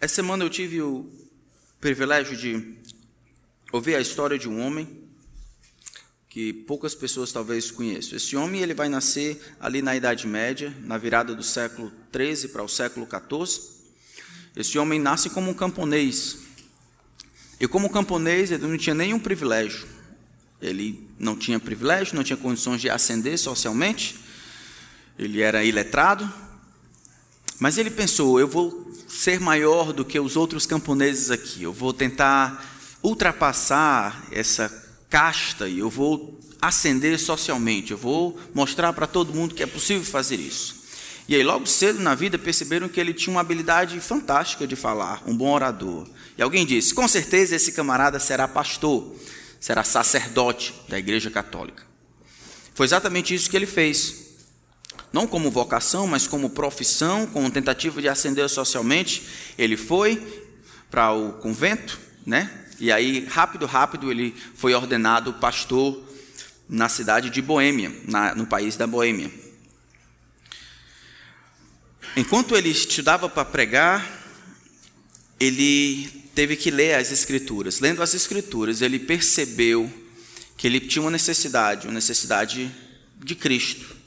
[0.00, 1.10] Essa semana eu tive o
[1.80, 2.76] privilégio de
[3.72, 4.86] ouvir a história de um homem
[6.28, 8.16] que poucas pessoas talvez conheçam.
[8.16, 12.62] Esse homem ele vai nascer ali na Idade Média, na virada do século 13 para
[12.62, 13.60] o século 14.
[14.54, 16.38] Esse homem nasce como um camponês.
[17.58, 19.88] E como camponês, ele não tinha nenhum privilégio.
[20.62, 24.14] Ele não tinha privilégio, não tinha condições de ascender socialmente.
[25.18, 26.32] Ele era iletrado.
[27.58, 31.62] Mas ele pensou: eu vou ser maior do que os outros camponeses aqui.
[31.62, 32.64] Eu vou tentar
[33.02, 37.92] ultrapassar essa casta e eu vou ascender socialmente.
[37.92, 40.78] Eu vou mostrar para todo mundo que é possível fazer isso.
[41.28, 45.22] E aí, logo cedo na vida, perceberam que ele tinha uma habilidade fantástica de falar,
[45.26, 46.08] um bom orador.
[46.36, 49.14] E alguém disse: com certeza esse camarada será pastor,
[49.60, 51.82] será sacerdote da Igreja Católica.
[52.74, 54.27] Foi exatamente isso que ele fez
[55.12, 59.22] não como vocação, mas como profissão, como tentativa de ascender socialmente.
[59.56, 60.44] Ele foi
[60.90, 62.66] para o convento, né?
[62.78, 66.00] E aí, rápido, rápido, ele foi ordenado pastor
[66.68, 69.30] na cidade de Boêmia, na, no país da Boêmia.
[72.16, 74.06] Enquanto ele estudava para pregar,
[75.40, 77.80] ele teve que ler as Escrituras.
[77.80, 79.90] Lendo as Escrituras, ele percebeu
[80.56, 82.70] que ele tinha uma necessidade, uma necessidade
[83.24, 83.97] de Cristo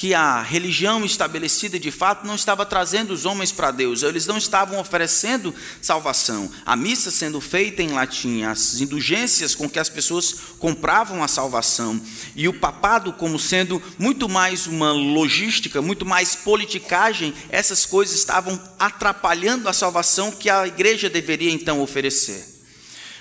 [0.00, 4.38] que a religião estabelecida de fato não estava trazendo os homens para Deus, eles não
[4.38, 6.50] estavam oferecendo salvação.
[6.64, 12.00] A missa sendo feita em latim, as indulgências com que as pessoas compravam a salvação,
[12.34, 18.58] e o papado como sendo muito mais uma logística, muito mais politicagem, essas coisas estavam
[18.78, 22.42] atrapalhando a salvação que a igreja deveria então oferecer.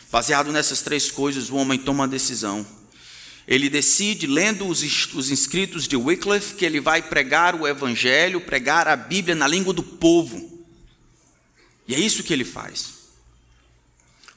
[0.10, 2.66] Baseado nessas três coisas, o homem toma a decisão
[3.50, 4.84] ele decide, lendo os,
[5.16, 9.74] os inscritos de Wycliffe, que ele vai pregar o Evangelho, pregar a Bíblia na língua
[9.74, 10.64] do povo.
[11.88, 12.94] E é isso que ele faz.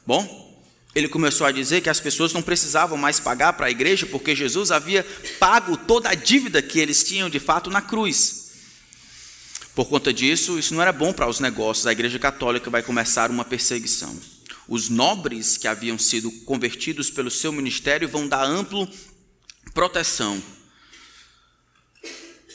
[0.07, 0.59] Bom,
[0.95, 4.35] ele começou a dizer que as pessoas não precisavam mais pagar para a igreja, porque
[4.35, 5.07] Jesus havia
[5.39, 8.53] pago toda a dívida que eles tinham de fato na cruz.
[9.75, 11.87] Por conta disso, isso não era bom para os negócios.
[11.87, 14.19] A igreja católica vai começar uma perseguição.
[14.73, 18.91] Os nobres que haviam sido convertidos pelo seu ministério vão dar amplo
[19.75, 20.43] proteção.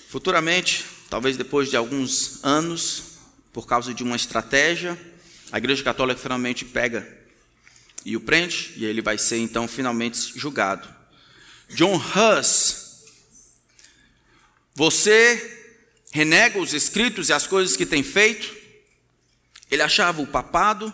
[0.09, 3.19] Futuramente, talvez depois de alguns anos,
[3.53, 4.99] por causa de uma estratégia,
[5.51, 7.07] a Igreja Católica finalmente pega
[8.03, 10.91] e o prende, e ele vai ser então finalmente julgado.
[11.69, 13.03] John Huss,
[14.73, 15.75] você
[16.11, 18.57] renega os escritos e as coisas que tem feito?
[19.69, 20.91] Ele achava o papado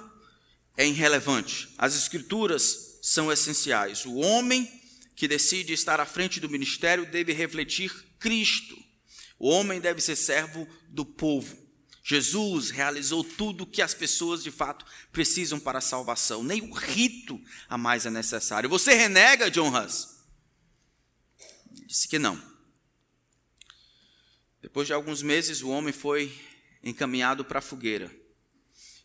[0.75, 1.73] é irrelevante.
[1.78, 4.06] As escrituras são essenciais.
[4.06, 4.69] O homem
[5.16, 8.78] que decide estar à frente do ministério deve refletir Cristo.
[9.38, 11.61] O homem deve ser servo do povo.
[12.03, 16.44] Jesus realizou tudo o que as pessoas de fato precisam para a salvação.
[16.44, 18.69] Nem o rito a mais é necessário.
[18.69, 20.09] Você renega, John Huss?
[21.85, 22.41] Disse que não.
[24.61, 26.34] Depois de alguns meses, o homem foi
[26.84, 28.11] encaminhado para a fogueira.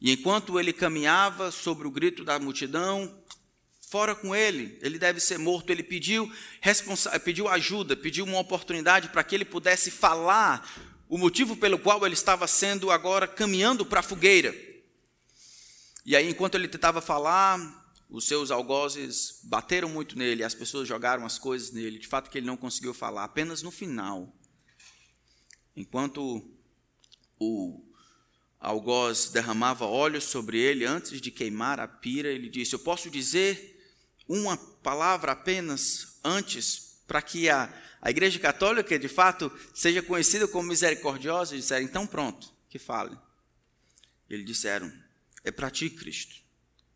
[0.01, 3.23] E enquanto ele caminhava sobre o grito da multidão,
[3.81, 5.71] fora com ele, ele deve ser morto.
[5.71, 6.31] Ele pediu,
[7.25, 10.71] pediu ajuda, pediu uma oportunidade para que ele pudesse falar
[11.09, 14.55] o motivo pelo qual ele estava sendo agora caminhando para a fogueira.
[16.05, 17.59] E aí, enquanto ele tentava falar,
[18.09, 22.39] os seus algozes bateram muito nele, as pessoas jogaram as coisas nele, de fato que
[22.39, 23.25] ele não conseguiu falar.
[23.25, 24.33] Apenas no final,
[25.77, 26.51] enquanto
[27.39, 27.88] o
[28.61, 33.77] algoz derramava óleo sobre ele antes de queimar a pira, ele disse: Eu posso dizer
[34.29, 40.69] uma palavra apenas antes, para que a, a Igreja Católica, de fato, seja conhecida como
[40.69, 41.55] misericordiosa?
[41.55, 43.17] E disseram: Então pronto, que fale.
[44.29, 44.93] Eles disseram:
[45.45, 46.37] É para ti, Cristo,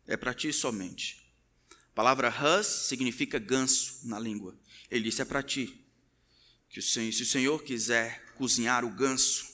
[0.05, 1.23] é para ti somente.
[1.71, 4.55] A palavra hus significa ganso na língua.
[4.91, 5.79] Ele disse: É para ti.
[6.69, 9.47] Que o Senhor, se o Senhor quiser cozinhar o ganso,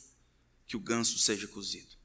[0.66, 1.99] que o ganso seja cozido.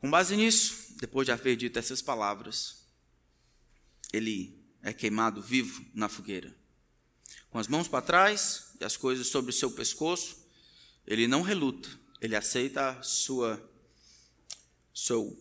[0.00, 2.84] Com base nisso, depois de haver dito essas palavras,
[4.12, 6.56] ele é queimado vivo na fogueira.
[7.50, 10.46] Com as mãos para trás e as coisas sobre o seu pescoço,
[11.06, 11.88] ele não reluta,
[12.20, 13.62] ele aceita sua,
[14.92, 15.36] sua,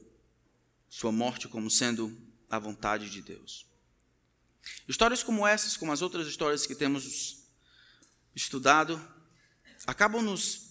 [0.89, 2.17] sua morte como sendo
[2.49, 3.65] a vontade de Deus.
[4.87, 7.43] Histórias como essas, como as outras histórias que temos
[8.35, 8.99] estudado,
[9.85, 10.66] acabam nos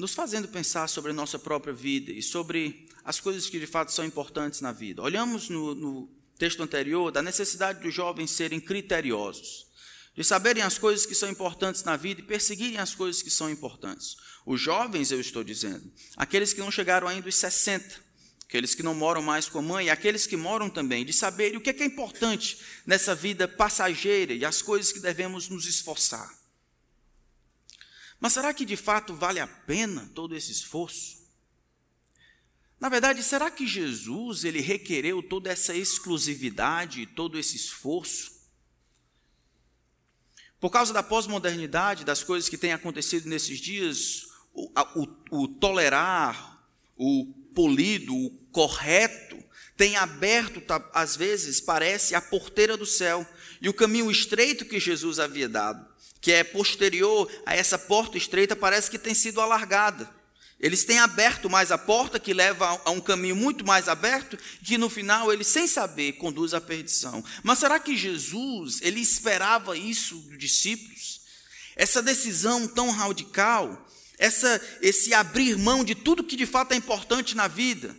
[0.00, 3.92] nos fazendo pensar sobre a nossa própria vida e sobre as coisas que de fato
[3.92, 5.02] são importantes na vida.
[5.02, 9.66] Olhamos no, no texto anterior da necessidade dos jovens serem criteriosos,
[10.16, 13.50] de saberem as coisas que são importantes na vida e perseguirem as coisas que são
[13.50, 14.16] importantes.
[14.46, 17.94] Os jovens, eu estou dizendo, aqueles que não chegaram ainda aos 60,
[18.48, 21.60] aqueles que não moram mais com a mãe, aqueles que moram também, de saber o
[21.60, 26.39] que é, que é importante nessa vida passageira e as coisas que devemos nos esforçar.
[28.20, 31.18] Mas será que de fato vale a pena todo esse esforço?
[32.78, 38.40] Na verdade, será que Jesus ele requereu toda essa exclusividade, todo esse esforço?
[40.58, 46.66] Por causa da pós-modernidade, das coisas que têm acontecido nesses dias, o, o, o tolerar,
[46.96, 49.42] o polido, o correto,
[49.76, 53.26] tem aberto, tá, às vezes, parece, a porteira do céu
[53.62, 55.89] e o caminho estreito que Jesus havia dado,
[56.20, 60.08] que é posterior a essa porta estreita, parece que tem sido alargada.
[60.60, 64.76] Eles têm aberto mais a porta, que leva a um caminho muito mais aberto, que
[64.76, 67.24] no final ele, sem saber, conduz à perdição.
[67.42, 71.22] Mas será que Jesus, ele esperava isso dos discípulos?
[71.74, 73.88] Essa decisão tão radical,
[74.18, 77.96] essa, esse abrir mão de tudo que de fato é importante na vida.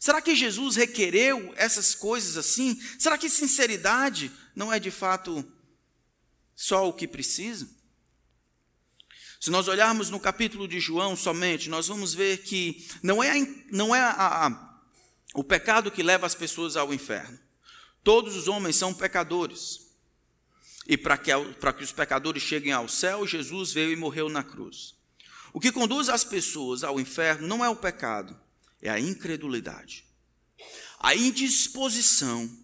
[0.00, 2.76] Será que Jesus requereu essas coisas assim?
[2.98, 5.46] Será que sinceridade não é de fato
[6.60, 7.66] só o que precisa?
[9.40, 13.32] Se nós olharmos no capítulo de João somente, nós vamos ver que não é,
[13.72, 14.80] não é a, a,
[15.32, 17.40] o pecado que leva as pessoas ao inferno.
[18.04, 19.88] Todos os homens são pecadores.
[20.86, 21.30] E para que,
[21.78, 24.94] que os pecadores cheguem ao céu, Jesus veio e morreu na cruz.
[25.54, 28.38] O que conduz as pessoas ao inferno não é o pecado,
[28.82, 30.04] é a incredulidade.
[30.98, 32.54] A indisposição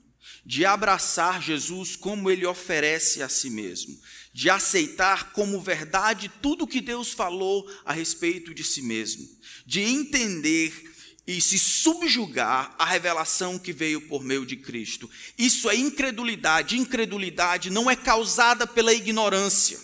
[0.46, 3.98] de abraçar Jesus como ele oferece a si mesmo,
[4.32, 9.28] de aceitar como verdade tudo o que Deus falou a respeito de si mesmo,
[9.66, 10.94] de entender
[11.26, 15.10] e se subjugar à revelação que veio por meio de Cristo.
[15.36, 16.78] Isso é incredulidade.
[16.78, 19.80] Incredulidade não é causada pela ignorância.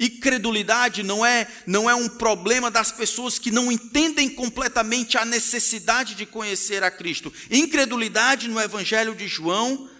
[0.00, 6.14] Incredulidade não é, não é um problema das pessoas que não entendem completamente a necessidade
[6.14, 7.30] de conhecer a Cristo.
[7.50, 9.90] Incredulidade no Evangelho de João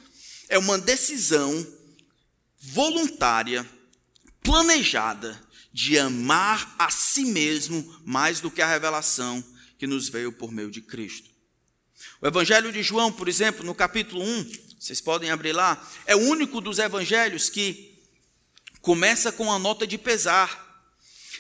[0.49, 1.67] é uma decisão
[2.59, 3.69] voluntária,
[4.43, 5.39] planejada,
[5.71, 9.45] de amar a si mesmo mais do que a revelação
[9.79, 11.29] que nos veio por meio de Cristo.
[12.23, 16.21] O Evangelho de João, por exemplo, no capítulo 1, vocês podem abrir lá, é o
[16.21, 17.90] único dos evangelhos que
[18.81, 20.69] começa com a nota de pesar.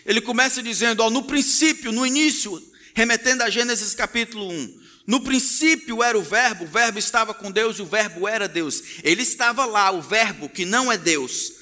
[0.04, 2.62] Ele começa dizendo, ó, no princípio, no início,
[2.94, 4.80] remetendo a Gênesis capítulo 1.
[5.06, 8.82] No princípio era o Verbo, o Verbo estava com Deus e o Verbo era Deus.
[9.02, 11.52] Ele estava lá, o Verbo que não é Deus,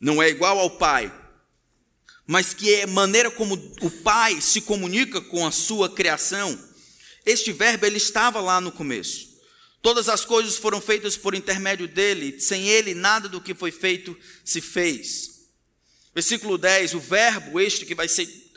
[0.00, 1.12] não é igual ao Pai,
[2.26, 6.58] mas que é maneira como o Pai se comunica com a sua criação.
[7.26, 9.27] Este Verbo, ele estava lá no começo.
[9.80, 14.16] Todas as coisas foram feitas por intermédio dele, sem ele nada do que foi feito
[14.44, 15.46] se fez.
[16.14, 18.48] Versículo 10, o verbo, este que vai ser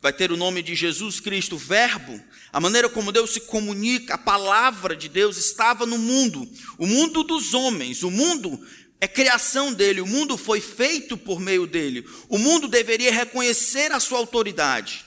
[0.00, 2.22] vai ter o nome de Jesus Cristo, o verbo,
[2.52, 7.22] a maneira como Deus se comunica, a palavra de Deus estava no mundo, o mundo
[7.22, 8.62] dos homens, o mundo
[9.00, 12.08] é criação dele, o mundo foi feito por meio dele.
[12.28, 15.04] O mundo deveria reconhecer a sua autoridade.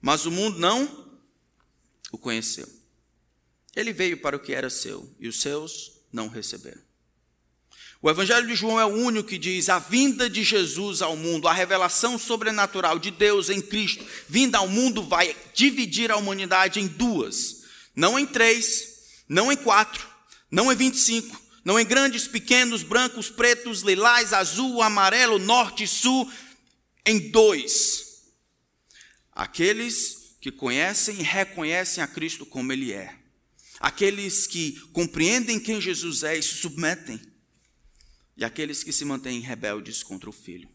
[0.00, 1.08] Mas o mundo não
[2.12, 2.68] o conheceu.
[3.78, 6.82] Ele veio para o que era seu e os seus não receberam.
[8.02, 11.46] O Evangelho de João é o único que diz a vinda de Jesus ao mundo,
[11.46, 16.88] a revelação sobrenatural de Deus em Cristo, vinda ao mundo, vai dividir a humanidade em
[16.88, 17.62] duas,
[17.94, 20.04] não em três, não em quatro,
[20.50, 25.84] não em vinte e cinco, não em grandes, pequenos, brancos, pretos, lilás, azul, amarelo, norte
[25.84, 26.28] e sul,
[27.06, 28.24] em dois.
[29.30, 33.17] Aqueles que conhecem e reconhecem a Cristo como Ele é
[33.80, 37.20] aqueles que compreendem quem Jesus é e se submetem,
[38.36, 40.68] e aqueles que se mantêm rebeldes contra o Filho.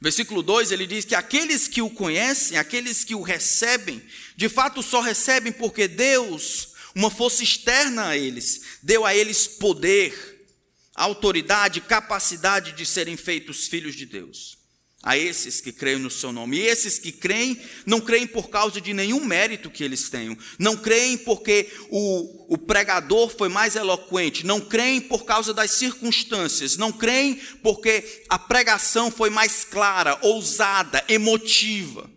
[0.00, 4.02] Versículo 2 ele diz que aqueles que o conhecem, aqueles que o recebem,
[4.36, 10.46] de fato só recebem porque Deus, uma força externa a eles, deu a eles poder,
[10.94, 14.59] autoridade, capacidade de serem feitos filhos de Deus
[15.02, 16.58] a esses que creem no seu nome.
[16.58, 20.76] E esses que creem, não creem por causa de nenhum mérito que eles tenham, não
[20.76, 26.92] creem porque o, o pregador foi mais eloquente, não creem por causa das circunstâncias, não
[26.92, 32.10] creem porque a pregação foi mais clara, ousada, emotiva.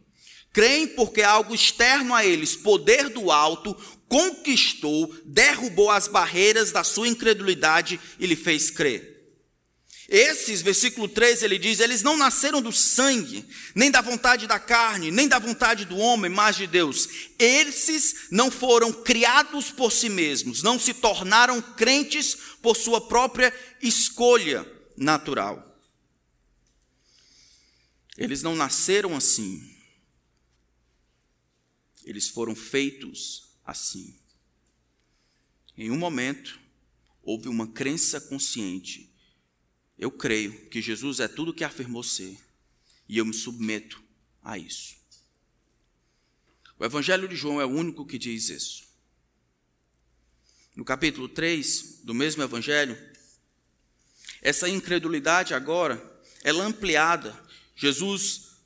[0.51, 3.75] Creem porque algo externo a eles, poder do alto,
[4.07, 9.12] conquistou, derrubou as barreiras da sua incredulidade e lhe fez crer.
[10.09, 15.09] Esses, versículo 13, ele diz: eles não nasceram do sangue, nem da vontade da carne,
[15.09, 17.07] nem da vontade do homem, mas de Deus.
[17.39, 24.69] Esses não foram criados por si mesmos, não se tornaram crentes por sua própria escolha
[24.97, 25.69] natural.
[28.17, 29.71] Eles não nasceram assim.
[32.05, 34.19] eles foram feitos assim.
[35.77, 36.59] Em um momento,
[37.23, 39.12] houve uma crença consciente.
[40.03, 42.37] Eu creio que Jesus é tudo o que afirmou ser,
[43.07, 44.03] e eu me submeto
[44.43, 44.97] a isso.
[46.77, 48.83] O Evangelho de João é o único que diz isso.
[50.75, 52.97] No capítulo 3 do mesmo Evangelho,
[54.41, 56.03] essa incredulidade agora
[56.43, 57.41] é ampliada.
[57.73, 58.57] Jesus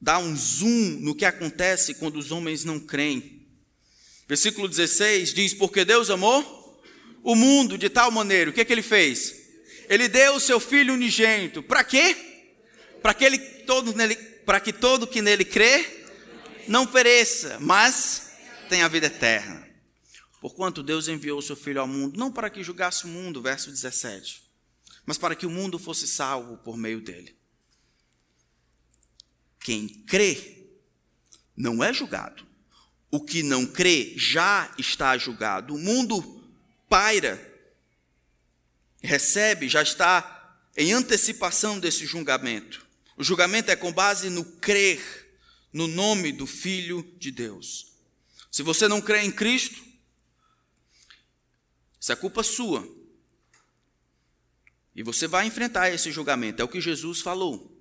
[0.00, 3.44] dá um zoom no que acontece quando os homens não creem.
[4.28, 6.80] Versículo 16 diz: Porque Deus amou
[7.24, 9.45] o mundo de tal maneira, o que, que ele fez?
[9.88, 11.62] Ele deu o seu filho unigênito.
[11.62, 12.16] Para quê?
[13.02, 16.04] Para que ele todo nele, para que todo que nele crê
[16.68, 18.32] não pereça, mas
[18.68, 19.66] tenha vida eterna.
[20.40, 23.70] Porquanto Deus enviou o seu filho ao mundo não para que julgasse o mundo, verso
[23.70, 24.42] 17,
[25.04, 27.36] mas para que o mundo fosse salvo por meio dele.
[29.60, 30.68] Quem crê
[31.56, 32.46] não é julgado.
[33.10, 35.74] O que não crê já está julgado.
[35.74, 36.48] O mundo
[36.88, 37.34] paira,
[39.06, 42.86] recebe, já está em antecipação desse julgamento.
[43.16, 45.00] O julgamento é com base no crer
[45.72, 47.92] no nome do Filho de Deus.
[48.50, 49.82] Se você não crê em Cristo,
[51.98, 52.86] isso é culpa sua.
[54.94, 57.74] E você vai enfrentar esse julgamento, é o que Jesus falou.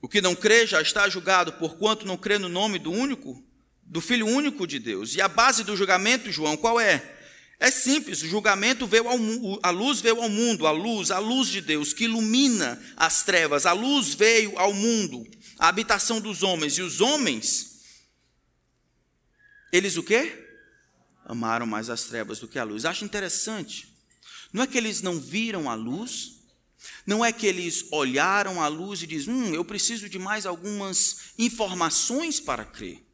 [0.00, 3.44] O que não crê já está julgado, porquanto não crê no nome do único
[3.82, 5.14] do Filho único de Deus.
[5.14, 7.17] E a base do julgamento, João, qual é?
[7.60, 9.18] É simples, o julgamento veio ao
[9.62, 13.66] a luz veio ao mundo, a luz, a luz de Deus que ilumina as trevas.
[13.66, 15.26] A luz veio ao mundo,
[15.58, 17.68] a habitação dos homens e os homens
[19.72, 20.46] eles o quê?
[21.24, 22.84] Amaram mais as trevas do que a luz.
[22.84, 23.86] Acho interessante.
[24.52, 26.40] Não é que eles não viram a luz,
[27.06, 31.32] não é que eles olharam a luz e dizem, hum, eu preciso de mais algumas
[31.38, 33.04] informações para crer.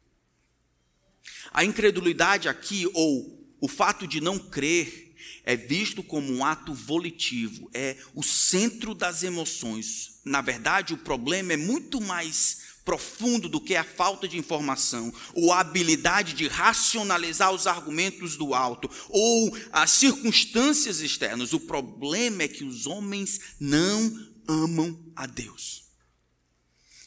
[1.51, 7.67] A incredulidade aqui, ou o fato de não crer, é visto como um ato volitivo,
[7.73, 10.19] é o centro das emoções.
[10.23, 15.51] Na verdade, o problema é muito mais profundo do que a falta de informação, ou
[15.51, 21.51] a habilidade de racionalizar os argumentos do alto, ou as circunstâncias externas.
[21.51, 24.15] O problema é que os homens não
[24.47, 25.85] amam a Deus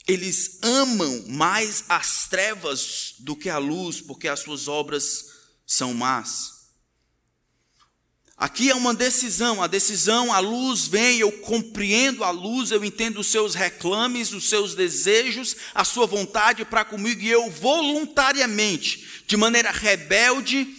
[0.08, 5.37] eles amam mais as trevas do que a luz, porque as suas obras
[5.68, 6.56] são más.
[8.36, 13.20] Aqui é uma decisão, a decisão, a luz vem, eu compreendo a luz, eu entendo
[13.20, 19.36] os seus reclames, os seus desejos, a sua vontade para comigo, e eu voluntariamente, de
[19.36, 20.72] maneira rebelde,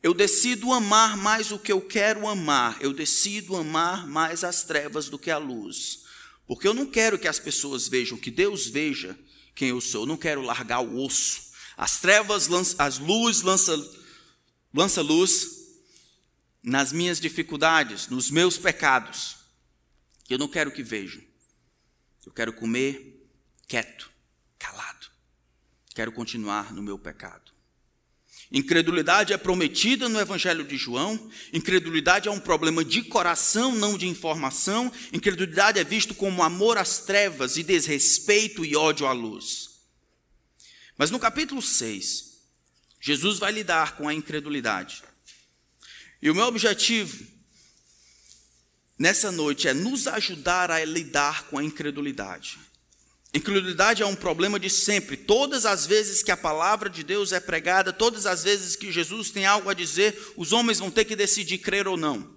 [0.00, 5.08] eu decido amar mais o que eu quero amar, eu decido amar mais as trevas
[5.08, 6.04] do que a luz.
[6.46, 9.18] Porque eu não quero que as pessoas vejam, que Deus veja
[9.54, 10.02] quem eu sou.
[10.02, 11.48] Eu não quero largar o osso.
[11.76, 12.48] As trevas,
[12.78, 13.76] as luzes lança,
[14.72, 15.58] lança luz
[16.62, 19.36] nas minhas dificuldades, nos meus pecados.
[20.28, 21.22] Eu não quero que vejam.
[22.26, 23.26] Eu quero comer
[23.66, 24.10] quieto,
[24.58, 25.06] calado.
[25.94, 27.52] Quero continuar no meu pecado.
[28.50, 31.30] Incredulidade é prometida no Evangelho de João.
[31.52, 34.90] Incredulidade é um problema de coração, não de informação.
[35.12, 39.80] Incredulidade é visto como amor às trevas e desrespeito e ódio à luz.
[40.96, 42.27] Mas no capítulo 6,
[43.00, 45.02] Jesus vai lidar com a incredulidade.
[46.20, 47.26] E o meu objetivo
[48.98, 52.58] nessa noite é nos ajudar a lidar com a incredulidade.
[53.32, 55.16] Incredulidade é um problema de sempre.
[55.16, 59.30] Todas as vezes que a palavra de Deus é pregada, todas as vezes que Jesus
[59.30, 62.36] tem algo a dizer, os homens vão ter que decidir crer ou não.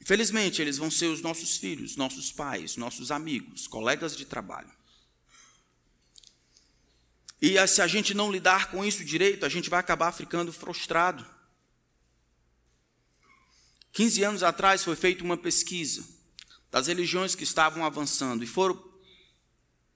[0.00, 4.70] Infelizmente, eles vão ser os nossos filhos, nossos pais, nossos amigos, colegas de trabalho.
[7.42, 11.26] E se a gente não lidar com isso direito, a gente vai acabar ficando frustrado.
[13.90, 16.04] 15 anos atrás foi feita uma pesquisa
[16.70, 18.80] das religiões que estavam avançando e foram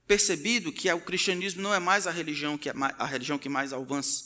[0.09, 3.73] percebido que o cristianismo não é mais a religião que, é a religião que mais
[3.73, 4.25] avança.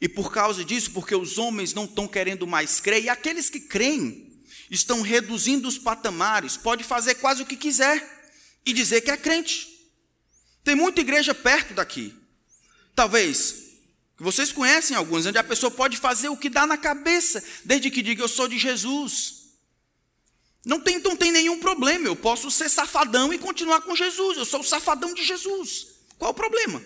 [0.00, 3.60] E por causa disso, porque os homens não estão querendo mais crer, e aqueles que
[3.60, 8.32] creem estão reduzindo os patamares, pode fazer quase o que quiser
[8.64, 9.79] e dizer que é crente.
[10.70, 12.14] Tem muita igreja perto daqui.
[12.94, 13.72] Talvez
[14.16, 18.00] vocês conhecem alguns, onde a pessoa pode fazer o que dá na cabeça, desde que
[18.00, 19.46] diga eu sou de Jesus.
[20.64, 24.44] Não tem, não tem nenhum problema, eu posso ser safadão e continuar com Jesus, eu
[24.44, 25.88] sou o safadão de Jesus.
[26.16, 26.80] Qual o problema?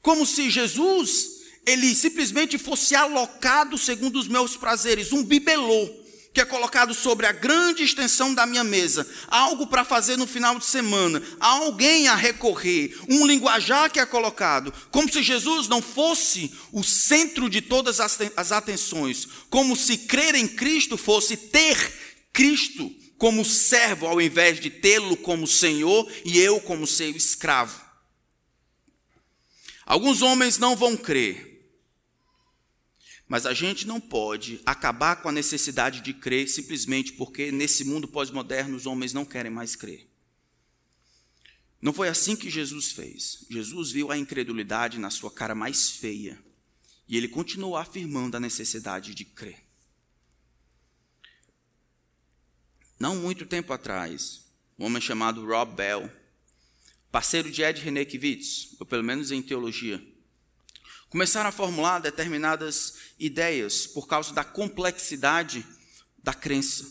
[0.00, 6.01] Como se Jesus, ele simplesmente fosse alocado segundo os meus prazeres, um bibelô,
[6.32, 10.58] que é colocado sobre a grande extensão da minha mesa, algo para fazer no final
[10.58, 16.52] de semana, alguém a recorrer, um linguajar que é colocado, como se Jesus não fosse
[16.72, 21.76] o centro de todas as atenções, como se crer em Cristo fosse ter
[22.32, 27.80] Cristo como servo, ao invés de tê-lo como Senhor e eu como seu escravo.
[29.84, 31.51] Alguns homens não vão crer
[33.32, 38.06] mas a gente não pode acabar com a necessidade de crer simplesmente porque nesse mundo
[38.06, 40.06] pós-moderno os homens não querem mais crer.
[41.80, 43.46] Não foi assim que Jesus fez.
[43.48, 46.38] Jesus viu a incredulidade na sua cara mais feia
[47.08, 49.64] e ele continuou afirmando a necessidade de crer.
[53.00, 54.44] Não muito tempo atrás,
[54.78, 56.12] um homem chamado Rob Bell,
[57.10, 60.06] parceiro de Ed Renekiewicz, ou pelo menos em teologia,
[61.12, 65.62] começaram a formular determinadas ideias por causa da complexidade
[66.24, 66.86] da crença.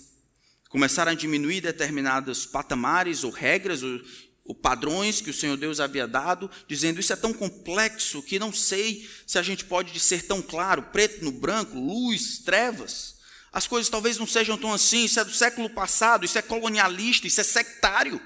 [0.70, 4.00] Começaram a diminuir determinados patamares ou regras ou,
[4.46, 8.54] ou padrões que o Senhor Deus havia dado, dizendo isso é tão complexo que não
[8.54, 13.16] sei se a gente pode ser tão claro, preto no branco, luz, trevas.
[13.52, 17.26] As coisas talvez não sejam tão assim, isso é do século passado, isso é colonialista,
[17.26, 18.22] isso é sectário.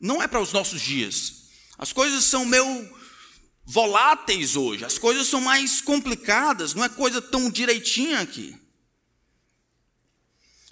[0.00, 1.44] Não é para os nossos dias.
[1.78, 2.66] As coisas são meu
[3.66, 8.56] voláteis hoje, as coisas são mais complicadas, não é coisa tão direitinha aqui.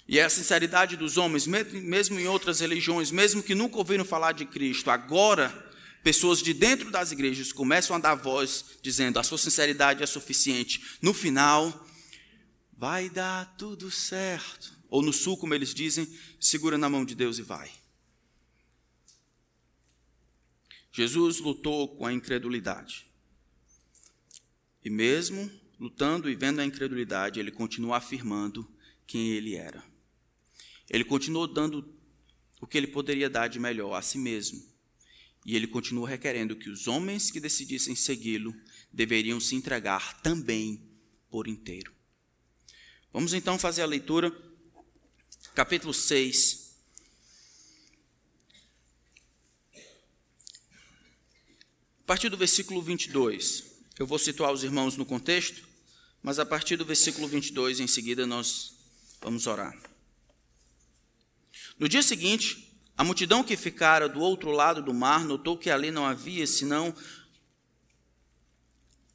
[0.07, 4.31] E é a sinceridade dos homens, mesmo em outras religiões, mesmo que nunca ouviram falar
[4.31, 5.63] de Cristo, agora
[6.03, 10.81] pessoas de dentro das igrejas começam a dar voz dizendo: a sua sinceridade é suficiente.
[11.01, 11.85] No final,
[12.77, 14.73] vai dar tudo certo.
[14.87, 16.07] Ou no sul, como eles dizem,
[16.39, 17.71] segura na mão de Deus e vai.
[20.95, 23.05] Jesus lutou com a incredulidade.
[24.81, 28.65] E mesmo lutando e vendo a incredulidade, ele continuou afirmando
[29.05, 29.83] quem ele era.
[30.89, 31.93] Ele continuou dando
[32.61, 34.65] o que ele poderia dar de melhor a si mesmo.
[35.45, 38.55] E ele continuou requerendo que os homens que decidissem segui-lo
[38.89, 40.81] deveriam se entregar também
[41.29, 41.93] por inteiro.
[43.11, 44.33] Vamos então fazer a leitura,
[45.53, 46.64] capítulo 6,
[52.05, 53.63] A partir do versículo 22,
[53.97, 55.67] eu vou situar os irmãos no contexto,
[56.21, 58.75] mas a partir do versículo 22, em seguida, nós
[59.19, 59.75] vamos orar.
[61.79, 65.89] No dia seguinte, a multidão que ficara do outro lado do mar notou que ali
[65.89, 66.95] não havia senão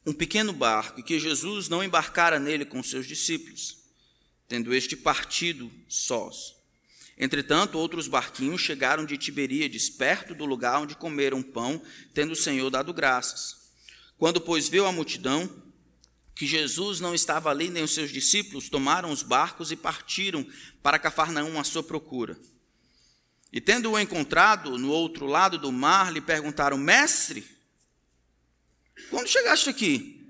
[0.05, 3.77] um pequeno barco e que Jesus não embarcara nele com seus discípulos,
[4.49, 6.60] tendo este partido sós.
[7.21, 11.79] Entretanto, outros barquinhos chegaram de Tiberíades, perto do lugar onde comeram pão,
[12.15, 13.57] tendo o Senhor dado graças.
[14.17, 15.47] Quando, pois, viu a multidão
[16.33, 20.43] que Jesus não estava ali nem os seus discípulos, tomaram os barcos e partiram
[20.81, 22.35] para Cafarnaum à sua procura.
[23.53, 27.45] E tendo-o encontrado no outro lado do mar, lhe perguntaram: Mestre,
[29.11, 30.20] quando chegaste aqui?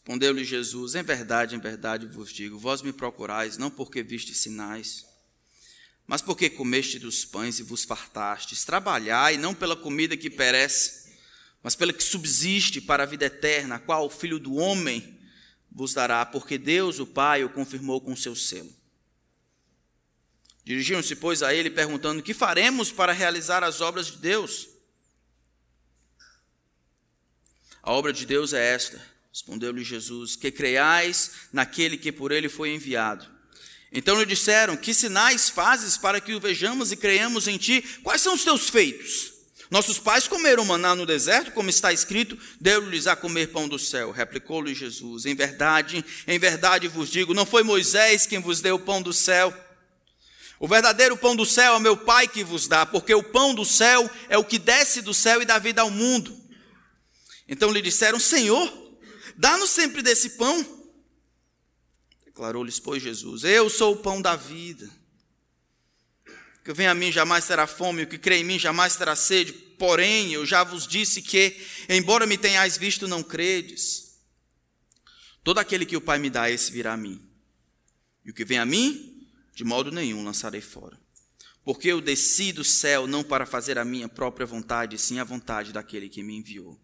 [0.00, 5.06] Respondeu-lhe Jesus: Em verdade, em verdade vos digo: vós me procurais não porque viste sinais,
[6.06, 8.64] mas porque comeste dos pães e vos fartastes.
[8.64, 11.12] Trabalhai não pela comida que perece,
[11.62, 15.18] mas pela que subsiste para a vida eterna, a qual o Filho do Homem
[15.70, 18.74] vos dará, porque Deus, o Pai, o confirmou com seu selo.
[20.64, 24.66] Dirigiram-se, pois, a ele, perguntando: Que faremos para realizar as obras de Deus?
[27.82, 32.74] A obra de Deus é esta Respondeu-lhe Jesus: Que creiais naquele que por ele foi
[32.74, 33.26] enviado.
[33.92, 37.82] Então lhe disseram: Que sinais fazes para que o vejamos e creiamos em ti?
[38.02, 39.32] Quais são os teus feitos?
[39.70, 44.10] Nossos pais comeram maná no deserto, como está escrito: Deu-lhes a comer pão do céu.
[44.10, 48.80] Replicou-lhe Jesus: Em verdade, em verdade vos digo: Não foi Moisés quem vos deu o
[48.80, 49.54] pão do céu.
[50.58, 53.64] O verdadeiro pão do céu é meu Pai que vos dá, porque o pão do
[53.64, 56.36] céu é o que desce do céu e dá vida ao mundo.
[57.48, 58.79] Então lhe disseram: Senhor,
[59.40, 60.84] Dá-nos sempre desse pão.
[62.26, 64.86] Declarou-lhes, pois, Jesus: Eu sou o pão da vida.
[66.26, 69.16] O que vem a mim jamais terá fome, o que crê em mim jamais terá
[69.16, 69.54] sede.
[69.54, 74.18] Porém, eu já vos disse que, embora me tenhais visto, não credes.
[75.42, 77.18] Todo aquele que o Pai me dá, esse virá a mim.
[78.26, 81.00] E o que vem a mim, de modo nenhum lançarei fora.
[81.64, 85.72] Porque eu desci do céu não para fazer a minha própria vontade, sim a vontade
[85.72, 86.78] daquele que me enviou.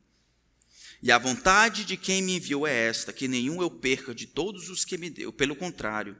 [1.03, 4.69] E a vontade de quem me enviou é esta: que nenhum eu perca de todos
[4.69, 5.33] os que me deu.
[5.33, 6.17] Pelo contrário,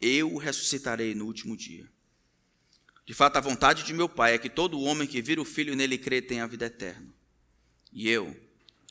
[0.00, 1.90] eu o ressuscitarei no último dia.
[3.04, 5.72] De fato, a vontade de meu Pai é que todo homem que vira o Filho
[5.72, 7.14] e nele crê tenha a vida eterna.
[7.92, 8.36] E eu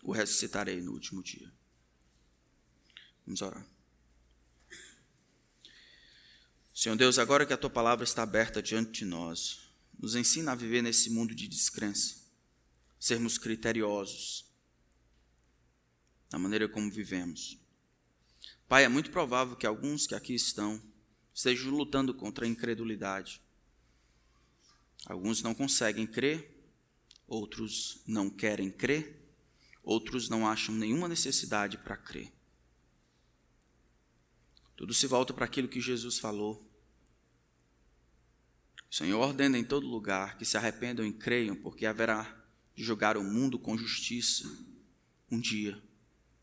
[0.04, 1.52] o ressuscitarei no último dia.
[3.26, 3.65] Vamos orar.
[6.74, 9.69] Senhor Deus, agora que a tua palavra está aberta diante de nós,
[10.00, 12.15] nos ensina a viver nesse mundo de descrença,
[13.00, 14.44] sermos criteriosos
[16.36, 17.58] na maneira como vivemos.
[18.67, 20.84] Pai, é muito provável que alguns que aqui estão
[21.34, 23.41] estejam lutando contra a incredulidade.
[25.06, 26.62] Alguns não conseguem crer,
[27.26, 29.17] outros não querem crer,
[29.82, 32.34] outros não acham nenhuma necessidade para crer.
[34.76, 36.69] Tudo se volta para aquilo que Jesus falou.
[38.91, 42.45] O Senhor ordena em todo lugar que se arrependam e creiam, porque haverá
[42.76, 44.45] de julgar o mundo com justiça
[45.32, 45.82] um dia,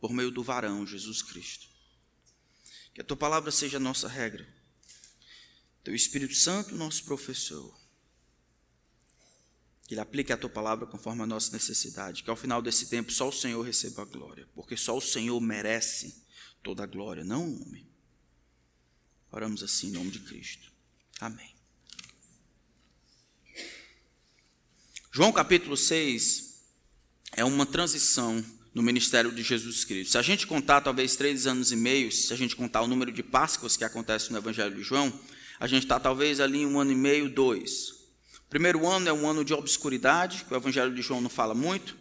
[0.02, 1.68] por meio do varão Jesus Cristo.
[2.92, 4.44] Que a tua palavra seja a nossa regra.
[5.84, 7.72] Teu Espírito Santo, nosso professor.
[9.86, 12.24] Que ele aplique a tua palavra conforme a nossa necessidade.
[12.24, 14.48] Que ao final desse tempo só o Senhor receba a glória.
[14.56, 16.20] Porque só o Senhor merece
[16.64, 17.88] toda a glória, não o homem.
[19.30, 20.72] Oramos assim em nome de Cristo.
[21.20, 21.54] Amém.
[25.12, 26.60] João capítulo 6
[27.36, 30.12] é uma transição no ministério de Jesus Cristo.
[30.12, 33.12] Se a gente contar talvez três anos e meio, se a gente contar o número
[33.12, 35.12] de Páscoas que acontece no Evangelho de João,
[35.60, 37.90] a gente está talvez ali em um ano e meio, dois.
[38.46, 41.54] O primeiro ano é um ano de obscuridade, que o Evangelho de João não fala
[41.54, 41.96] muito.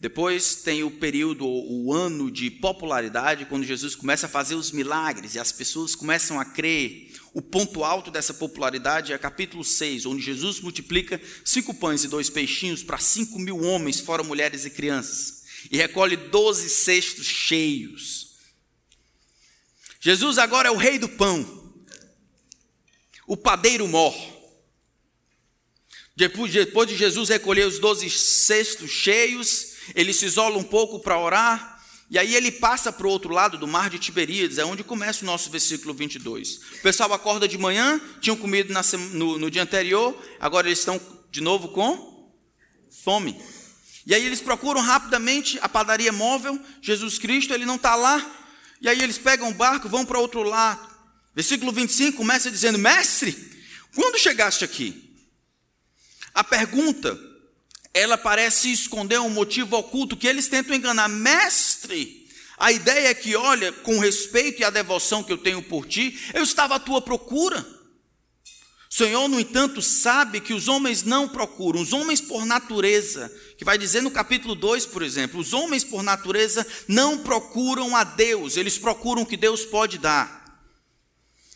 [0.00, 5.34] Depois tem o período, o ano de popularidade, quando Jesus começa a fazer os milagres
[5.34, 7.12] e as pessoas começam a crer.
[7.34, 12.30] O ponto alto dessa popularidade é capítulo 6, onde Jesus multiplica cinco pães e dois
[12.30, 15.39] peixinhos para cinco mil homens, fora mulheres e crianças,
[15.70, 18.30] e recolhe doze cestos cheios.
[20.00, 21.74] Jesus agora é o rei do pão,
[23.26, 24.14] o padeiro mor.
[26.16, 31.80] Depois de Jesus recolher os doze cestos cheios, ele se isola um pouco para orar,
[32.10, 35.22] e aí ele passa para o outro lado do mar de Tiberíades, é onde começa
[35.22, 36.56] o nosso versículo 22.
[36.78, 38.74] O pessoal acorda de manhã, tinham comido
[39.12, 42.32] no, no dia anterior, agora eles estão de novo com
[42.90, 43.40] fome.
[44.06, 48.24] E aí eles procuram rapidamente a padaria móvel, Jesus Cristo, ele não está lá,
[48.80, 50.88] e aí eles pegam o barco, vão para outro lado.
[51.34, 53.36] Versículo 25 começa dizendo: Mestre,
[53.94, 55.14] quando chegaste aqui?
[56.34, 57.18] A pergunta
[57.92, 61.08] ela parece esconder um motivo oculto que eles tentam enganar.
[61.08, 65.86] Mestre, a ideia é que, olha, com respeito e a devoção que eu tenho por
[65.86, 67.66] ti, eu estava à tua procura.
[68.90, 73.64] O Senhor, no entanto, sabe que os homens não procuram, os homens por natureza, que
[73.66, 78.56] vai dizer no capítulo 2, por exemplo, os homens por natureza não procuram a Deus,
[78.56, 80.58] eles procuram o que Deus pode dar.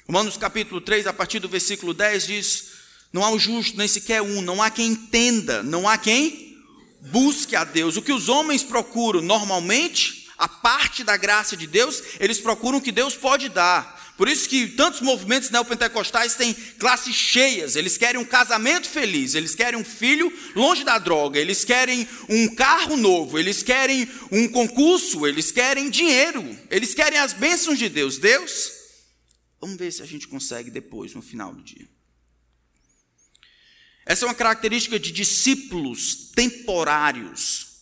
[0.06, 2.64] Romanos capítulo 3, a partir do versículo 10 diz:
[3.10, 4.42] não há o justo, nem sequer um.
[4.42, 5.62] Não há quem entenda.
[5.62, 6.58] Não há quem
[7.00, 7.96] busque a Deus.
[7.96, 12.82] O que os homens procuram normalmente, a parte da graça de Deus, eles procuram o
[12.82, 14.03] que Deus pode dar.
[14.16, 17.74] Por isso que tantos movimentos neopentecostais têm classes cheias.
[17.74, 22.54] Eles querem um casamento feliz, eles querem um filho longe da droga, eles querem um
[22.54, 28.16] carro novo, eles querem um concurso, eles querem dinheiro, eles querem as bênçãos de Deus.
[28.18, 28.72] Deus,
[29.60, 31.88] vamos ver se a gente consegue depois, no final do dia.
[34.06, 37.80] Essa é uma característica de discípulos temporários,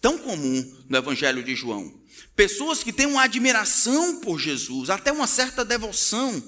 [0.00, 2.03] tão comum no Evangelho de João.
[2.36, 6.42] Pessoas que têm uma admiração por Jesus, até uma certa devoção,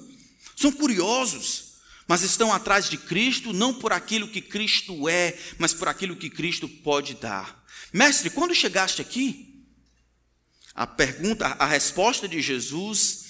[0.55, 1.75] são curiosos,
[2.07, 6.29] mas estão atrás de Cristo não por aquilo que Cristo é, mas por aquilo que
[6.29, 7.63] Cristo pode dar.
[7.93, 9.63] Mestre, quando chegaste aqui,
[10.73, 13.25] a pergunta, a resposta de Jesus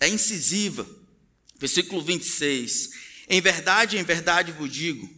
[0.00, 0.86] é incisiva.
[1.58, 2.90] Versículo 26.
[3.28, 5.08] Em verdade, em verdade vos digo,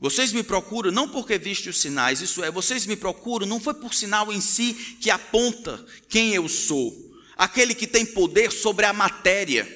[0.00, 3.74] vocês me procuram não porque viste os sinais, isso é, vocês me procuram não foi
[3.74, 6.96] por sinal em si que aponta quem eu sou,
[7.36, 9.68] aquele que tem poder sobre a matéria,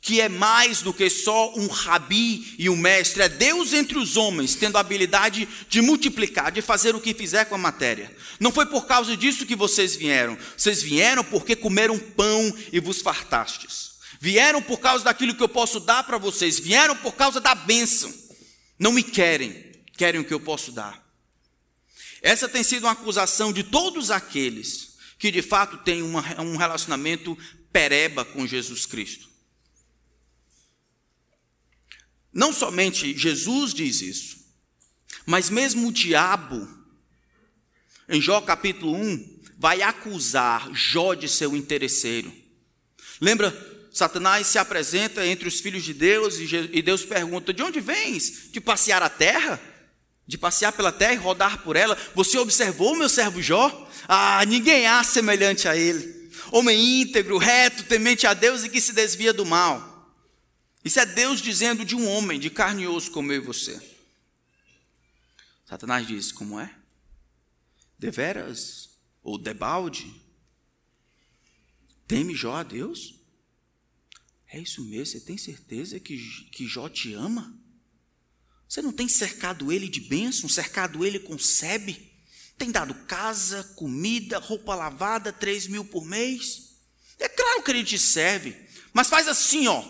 [0.00, 4.16] que é mais do que só um rabi e um mestre, é Deus entre os
[4.16, 8.14] homens, tendo a habilidade de multiplicar, de fazer o que fizer com a matéria.
[8.38, 13.02] Não foi por causa disso que vocês vieram, vocês vieram porque comeram pão e vos
[13.02, 13.88] fartastes.
[14.20, 18.27] Vieram por causa daquilo que eu posso dar para vocês, vieram por causa da bênção.
[18.78, 21.06] Não me querem, querem o que eu posso dar.
[22.22, 27.36] Essa tem sido uma acusação de todos aqueles que de fato têm uma, um relacionamento
[27.72, 29.28] pereba com Jesus Cristo.
[32.32, 34.38] Não somente Jesus diz isso,
[35.26, 36.68] mas mesmo o diabo,
[38.08, 42.32] em Jó capítulo 1, vai acusar Jó de ser um interesseiro.
[43.20, 43.50] Lembra
[43.98, 48.48] Satanás se apresenta entre os filhos de Deus e Deus pergunta: De onde vens?
[48.52, 49.60] De passear a terra?
[50.24, 51.98] De passear pela terra e rodar por ela?
[52.14, 53.90] Você observou meu servo Jó?
[54.06, 56.30] Ah, ninguém há semelhante a ele.
[56.52, 60.14] Homem íntegro, reto, temente a Deus e que se desvia do mal.
[60.84, 63.82] Isso é Deus dizendo de um homem de carne e osso como eu e você.
[65.66, 66.72] Satanás diz: Como é?
[67.98, 68.90] Deveras?
[69.24, 70.08] Ou debalde?
[72.06, 73.17] Teme Jó a Deus?
[74.50, 75.06] É isso mesmo?
[75.06, 76.16] Você tem certeza que,
[76.50, 77.54] que Jó te ama?
[78.68, 82.12] Você não tem cercado ele de bênção, cercado ele com sebe?
[82.56, 86.76] Tem dado casa, comida, roupa lavada, três mil por mês?
[87.18, 88.56] É claro que ele te serve,
[88.92, 89.84] mas faz assim, ó.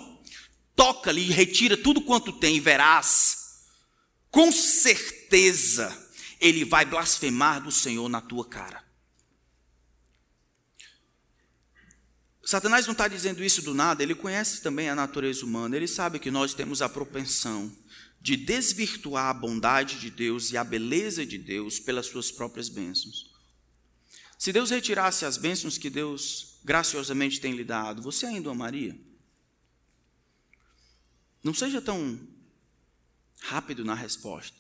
[0.76, 3.64] Toca-lhe e retira tudo quanto tem e verás.
[4.30, 6.08] Com certeza
[6.40, 8.87] ele vai blasfemar do Senhor na tua cara.
[12.48, 16.18] Satanás não está dizendo isso do nada, ele conhece também a natureza humana, ele sabe
[16.18, 17.70] que nós temos a propensão
[18.22, 23.30] de desvirtuar a bondade de Deus e a beleza de Deus pelas suas próprias bênçãos.
[24.38, 28.98] Se Deus retirasse as bênçãos que Deus graciosamente tem lhe dado, você ainda amaria?
[31.44, 32.18] Não seja tão
[33.40, 34.56] rápido na resposta.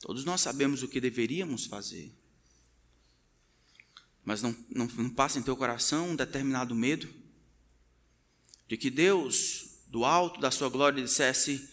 [0.00, 2.10] Todos nós sabemos o que deveríamos fazer.
[4.24, 7.08] Mas não, não, não passa em teu coração um determinado medo?
[8.66, 11.68] De que Deus, do alto da sua glória, dissesse: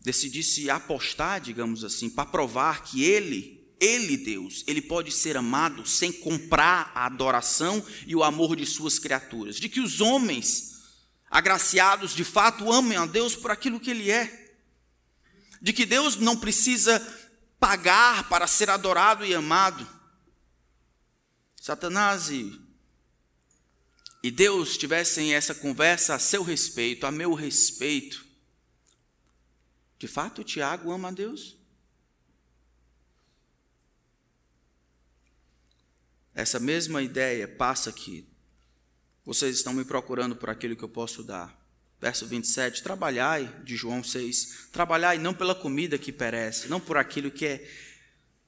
[0.00, 6.10] decidisse apostar, digamos assim, para provar que ele, ele Deus, ele pode ser amado sem
[6.10, 10.70] comprar a adoração e o amor de suas criaturas, de que os homens
[11.30, 14.56] agraciados de fato amem a Deus por aquilo que ele é,
[15.60, 16.98] de que Deus não precisa
[17.58, 19.86] pagar para ser adorado e amado.
[21.60, 22.60] Satanás e,
[24.20, 28.28] e Deus tivessem essa conversa a seu respeito, a meu respeito,
[30.00, 31.58] de fato, Tiago ama a Deus?
[36.34, 38.26] Essa mesma ideia passa aqui.
[39.26, 41.54] Vocês estão me procurando por aquilo que eu posso dar.
[42.00, 47.30] Verso 27, trabalhai, de João 6, trabalhai não pela comida que perece, não por aquilo
[47.30, 47.70] que é,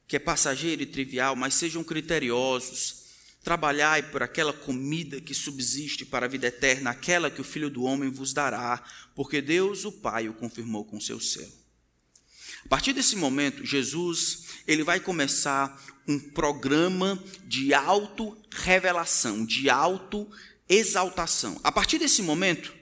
[0.08, 3.01] que é passageiro e trivial, mas sejam criteriosos,
[3.42, 7.82] Trabalhai por aquela comida que subsiste para a vida eterna, aquela que o Filho do
[7.82, 8.82] Homem vos dará,
[9.14, 11.52] porque Deus, o Pai, o confirmou com seu selo.
[12.64, 21.60] A partir desse momento, Jesus ele vai começar um programa de auto-revelação, de auto-exaltação.
[21.64, 22.72] A partir desse momento,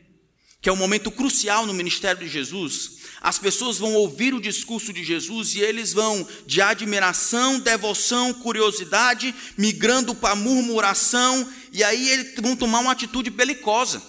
[0.61, 4.93] que é um momento crucial no ministério de Jesus, as pessoas vão ouvir o discurso
[4.93, 12.35] de Jesus e eles vão de admiração, devoção, curiosidade, migrando para murmuração, e aí eles
[12.41, 14.03] vão tomar uma atitude belicosa.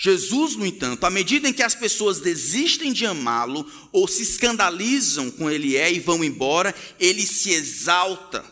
[0.00, 5.28] Jesus, no entanto, à medida em que as pessoas desistem de amá-lo ou se escandalizam
[5.28, 8.44] com ele é e vão embora, ele se exalta,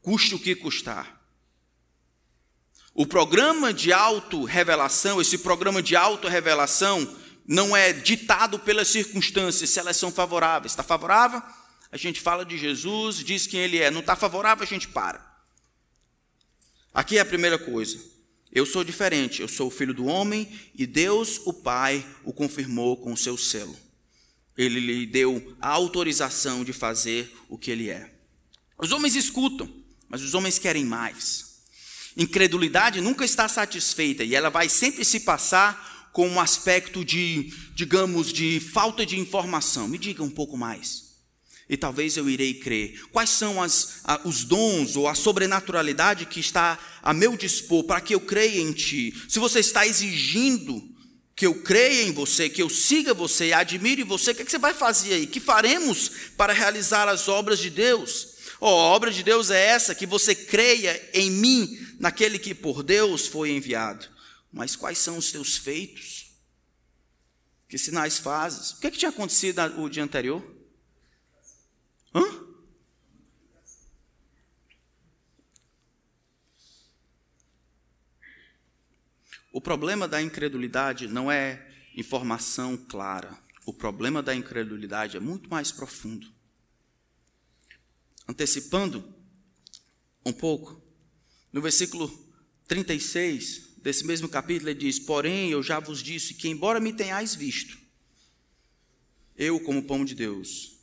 [0.00, 1.20] custe o que custar.
[2.94, 9.96] O programa de auto-revelação, esse programa de auto-revelação, não é ditado pelas circunstâncias, se elas
[9.96, 10.72] são favoráveis.
[10.72, 11.42] Está favorável?
[11.90, 13.90] A gente fala de Jesus, diz quem ele é.
[13.90, 15.32] Não está favorável, a gente para.
[16.94, 17.98] Aqui é a primeira coisa.
[18.50, 22.98] Eu sou diferente, eu sou o filho do homem e Deus, o Pai, o confirmou
[22.98, 23.76] com o seu selo.
[24.56, 28.12] Ele lhe deu a autorização de fazer o que ele é.
[28.78, 29.72] Os homens escutam,
[30.06, 31.62] mas os homens querem mais.
[32.14, 38.32] Incredulidade nunca está satisfeita e ela vai sempre se passar com um aspecto de, digamos,
[38.32, 39.88] de falta de informação.
[39.88, 41.12] Me diga um pouco mais.
[41.68, 43.00] E talvez eu irei crer.
[43.10, 48.00] Quais são as, a, os dons ou a sobrenaturalidade que está a meu dispor para
[48.00, 49.14] que eu creia em Ti?
[49.28, 50.82] Se você está exigindo
[51.34, 54.50] que eu creia em você, que eu siga você, admire você, o que, é que
[54.50, 55.26] você vai fazer aí?
[55.26, 58.32] Que faremos para realizar as obras de Deus?
[58.60, 62.82] Oh, a obra de Deus é essa, que você creia em mim, naquele que por
[62.82, 64.11] Deus foi enviado.
[64.52, 66.30] Mas quais são os teus feitos?
[67.68, 68.72] Que sinais fazes?
[68.72, 70.44] O que, é que tinha acontecido o dia anterior?
[72.14, 72.22] Hã?
[79.50, 83.38] O problema da incredulidade não é informação clara.
[83.64, 86.30] O problema da incredulidade é muito mais profundo.
[88.28, 89.02] Antecipando
[90.24, 90.80] um pouco,
[91.52, 92.08] no versículo
[92.66, 97.34] 36, desse mesmo capítulo, ele diz: Porém, eu já vos disse que, embora me tenhais
[97.34, 97.76] visto,
[99.36, 100.78] eu, como pão de Deus,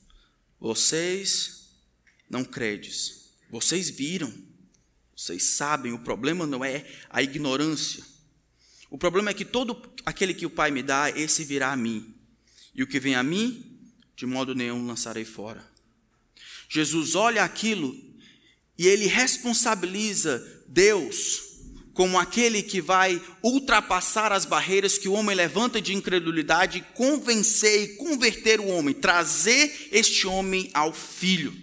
[0.59, 1.69] vocês
[2.29, 4.31] não credes, vocês viram,
[5.15, 8.03] vocês sabem, o problema não é a ignorância.
[8.89, 12.13] O problema é que todo aquele que o Pai me dá, esse virá a mim.
[12.73, 13.79] E o que vem a mim,
[14.15, 15.65] de modo nenhum lançarei fora.
[16.67, 17.95] Jesus olha aquilo
[18.77, 21.48] e ele responsabiliza Deus
[21.99, 27.87] como aquele que vai ultrapassar as barreiras que o homem levanta de incredulidade, convencer e
[27.97, 31.53] converter o homem, trazer este homem ao filho.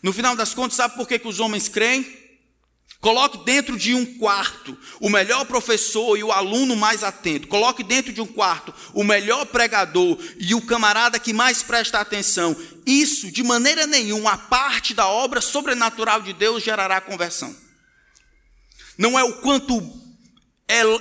[0.00, 2.06] No final das contas, sabe por que, que os homens creem?
[3.00, 7.48] Coloque dentro de um quarto o melhor professor e o aluno mais atento.
[7.48, 12.56] Coloque dentro de um quarto o melhor pregador e o camarada que mais presta atenção.
[12.86, 17.65] Isso, de maneira nenhuma, a parte da obra sobrenatural de Deus gerará conversão.
[18.96, 19.80] Não é o quanto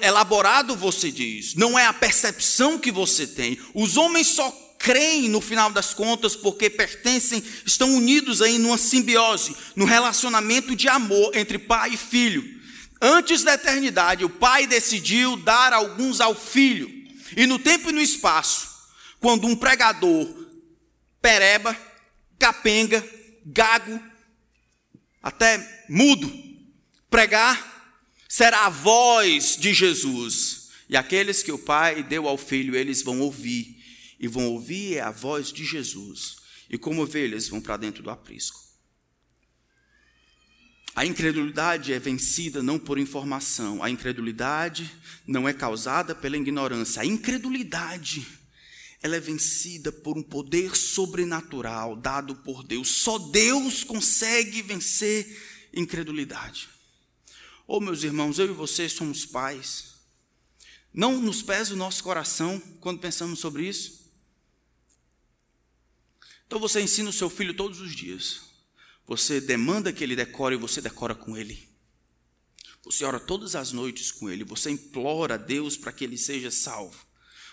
[0.02, 3.60] elaborado você diz, não é a percepção que você tem.
[3.74, 9.56] Os homens só creem no final das contas porque pertencem, estão unidos aí numa simbiose,
[9.76, 12.44] no relacionamento de amor entre pai e filho.
[13.02, 16.90] Antes da eternidade, o pai decidiu dar alguns ao filho.
[17.36, 18.70] E no tempo e no espaço,
[19.20, 20.28] quando um pregador
[21.22, 21.76] pereba,
[22.38, 23.04] capenga,
[23.44, 24.00] gago,
[25.22, 26.32] até mudo,
[27.10, 27.75] pregar,
[28.36, 30.68] será a voz de Jesus.
[30.90, 33.82] E aqueles que o pai deu ao filho, eles vão ouvir
[34.20, 36.36] e vão ouvir a voz de Jesus,
[36.70, 38.60] e como ovelhas vão para dentro do aprisco.
[40.94, 44.92] A incredulidade é vencida não por informação, a incredulidade
[45.26, 48.28] não é causada pela ignorância, a incredulidade
[49.02, 52.90] ela é vencida por um poder sobrenatural dado por Deus.
[52.90, 56.75] Só Deus consegue vencer incredulidade.
[57.68, 59.96] Oh, meus irmãos, eu e você somos pais.
[60.94, 64.06] Não nos pesa o nosso coração quando pensamos sobre isso?
[66.48, 68.42] Então você ensina o seu filho todos os dias.
[69.08, 71.68] Você demanda que ele decore e você decora com ele.
[72.84, 74.44] Você ora todas as noites com ele.
[74.44, 77.06] Você implora a Deus para que ele seja salvo.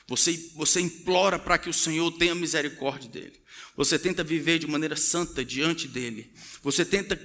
[0.09, 3.41] Você, você implora para que o Senhor tenha misericórdia dele.
[3.77, 6.33] Você tenta viver de maneira santa diante dele.
[6.63, 7.17] Você tenta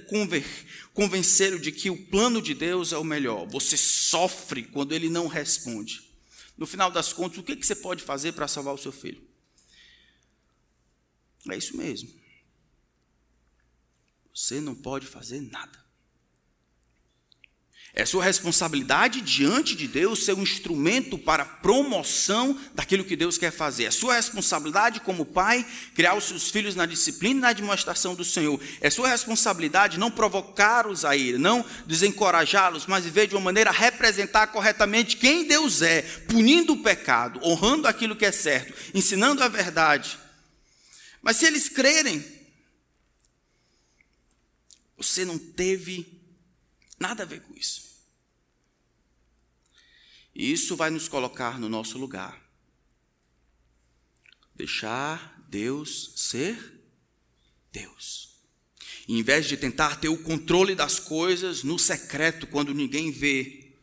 [0.94, 3.46] convencê-lo de que o plano de Deus é o melhor.
[3.48, 6.08] Você sofre quando ele não responde.
[6.56, 9.22] No final das contas, o que você pode fazer para salvar o seu filho?
[11.50, 12.08] É isso mesmo.
[14.34, 15.87] Você não pode fazer nada.
[17.98, 23.50] É sua responsabilidade diante de Deus ser um instrumento para promoção daquilo que Deus quer
[23.50, 23.84] fazer.
[23.84, 28.24] É sua responsabilidade como pai criar os seus filhos na disciplina e na demonstração do
[28.24, 28.60] Senhor.
[28.80, 33.72] É sua responsabilidade não provocá-los a ir, não desencorajá-los, mas viver de uma maneira a
[33.72, 39.48] representar corretamente quem Deus é, punindo o pecado, honrando aquilo que é certo, ensinando a
[39.48, 40.18] verdade
[41.22, 42.24] mas se eles crerem,
[44.96, 46.22] você não teve
[46.98, 47.87] nada a ver com isso.
[50.38, 52.40] E isso vai nos colocar no nosso lugar.
[54.54, 56.80] Deixar Deus ser
[57.72, 58.28] Deus.
[59.08, 63.74] E, em vez de tentar ter o controle das coisas no secreto, quando ninguém vê,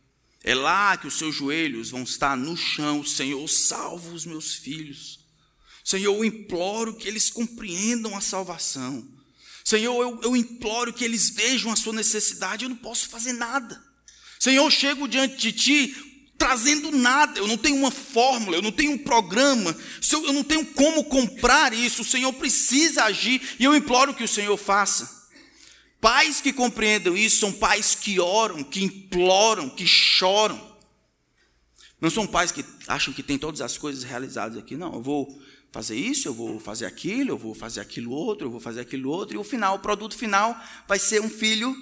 [0.42, 5.20] é lá que os seus joelhos vão estar no chão, Senhor, salva os meus filhos.
[5.84, 9.06] Senhor, eu imploro que eles compreendam a salvação.
[9.62, 12.64] Senhor, eu, eu imploro que eles vejam a sua necessidade.
[12.64, 13.84] Eu não posso fazer nada.
[14.38, 16.05] Senhor, eu chego diante de Ti
[16.38, 17.38] trazendo nada.
[17.38, 19.76] Eu não tenho uma fórmula, eu não tenho um programa.
[20.12, 22.02] Eu não tenho como comprar isso.
[22.02, 25.16] O Senhor precisa agir e eu imploro que o Senhor faça.
[26.00, 30.76] Pais que compreendam isso são pais que oram, que imploram, que choram.
[32.00, 34.76] Não são pais que acham que tem todas as coisas realizadas aqui.
[34.76, 35.40] Não, eu vou
[35.72, 39.10] fazer isso, eu vou fazer aquilo, eu vou fazer aquilo outro, eu vou fazer aquilo
[39.10, 41.76] outro, e o final, o produto final vai ser um filho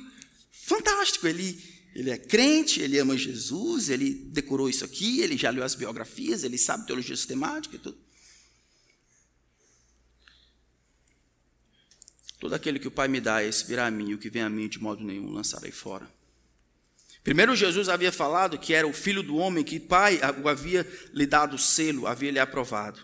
[0.50, 1.26] fantástico.
[1.26, 1.62] Ele,
[1.94, 6.42] ele é crente, ele ama Jesus, ele decorou isso aqui, ele já leu as biografias,
[6.42, 7.98] ele sabe teologia sistemática e tudo.
[12.40, 14.42] Todo aquele que o Pai me dá, esse virá a mim, e o que vem
[14.42, 16.10] a mim, de modo nenhum lançarei fora.
[17.22, 20.86] Primeiro, Jesus havia falado que era o filho do homem, que o Pai o havia
[21.14, 23.00] lhe dado o selo, havia lhe aprovado.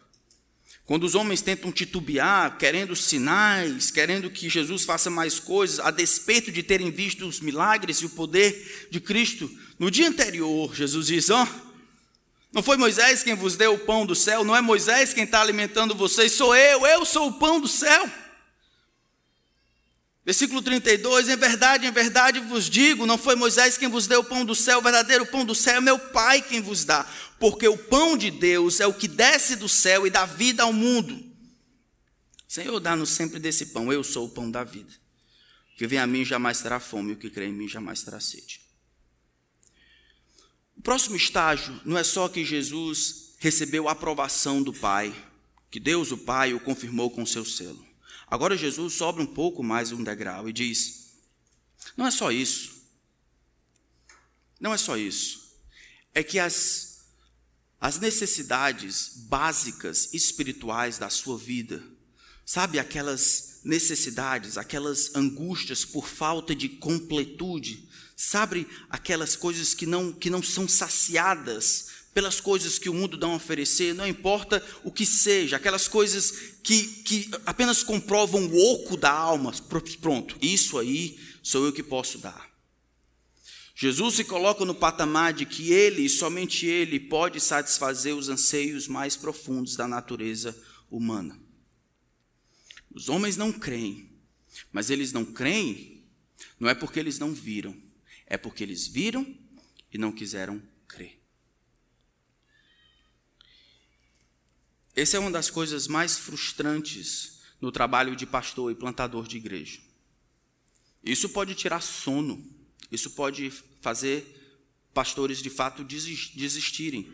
[0.87, 6.51] Quando os homens tentam titubear, querendo sinais, querendo que Jesus faça mais coisas, a despeito
[6.51, 11.31] de terem visto os milagres e o poder de Cristo, no dia anterior, Jesus diz:
[11.31, 11.71] Ó, oh,
[12.53, 15.41] não foi Moisés quem vos deu o pão do céu, não é Moisés quem está
[15.41, 18.11] alimentando vocês, sou eu, eu sou o pão do céu.
[20.25, 24.25] Versículo 32: Em verdade, em verdade vos digo: não foi Moisés quem vos deu o
[24.25, 27.05] pão do céu, o verdadeiro pão do céu é meu Pai quem vos dá,
[27.39, 30.73] porque o pão de Deus é o que desce do céu e dá vida ao
[30.73, 31.29] mundo.
[32.47, 34.93] Senhor, dá-nos sempre desse pão, eu sou o pão da vida.
[35.75, 38.21] O que vem a mim jamais terá fome, o que crê em mim jamais terá
[38.21, 38.61] sede.
[40.77, 45.15] O próximo estágio não é só que Jesus recebeu a aprovação do Pai,
[45.71, 47.90] que Deus, o Pai, o confirmou com seu selo.
[48.31, 51.15] Agora Jesus sobe um pouco mais um degrau e diz:
[51.97, 52.81] Não é só isso.
[54.61, 55.59] Não é só isso.
[56.15, 57.01] É que as,
[57.81, 61.83] as necessidades básicas espirituais da sua vida,
[62.47, 70.31] sabe aquelas necessidades, aquelas angústias por falta de completude, sabe aquelas coisas que não, que
[70.31, 75.07] não são saciadas pelas coisas que o mundo dá a oferecer, não importa o que
[75.07, 76.31] seja, aquelas coisas
[76.63, 79.53] que, que apenas comprovam o oco da alma,
[80.01, 82.51] pronto, isso aí sou eu que posso dar.
[83.75, 88.87] Jesus se coloca no patamar de que ele, e somente ele, pode satisfazer os anseios
[88.87, 90.55] mais profundos da natureza
[90.91, 91.41] humana.
[92.93, 94.11] Os homens não creem,
[94.73, 96.01] mas eles não creem
[96.61, 97.75] não é porque eles não viram,
[98.27, 99.27] é porque eles viram
[99.91, 101.19] e não quiseram crer.
[104.95, 109.81] Essa é uma das coisas mais frustrantes no trabalho de pastor e plantador de igreja.
[111.03, 112.45] Isso pode tirar sono,
[112.91, 114.37] isso pode fazer
[114.93, 117.11] pastores de fato desistirem.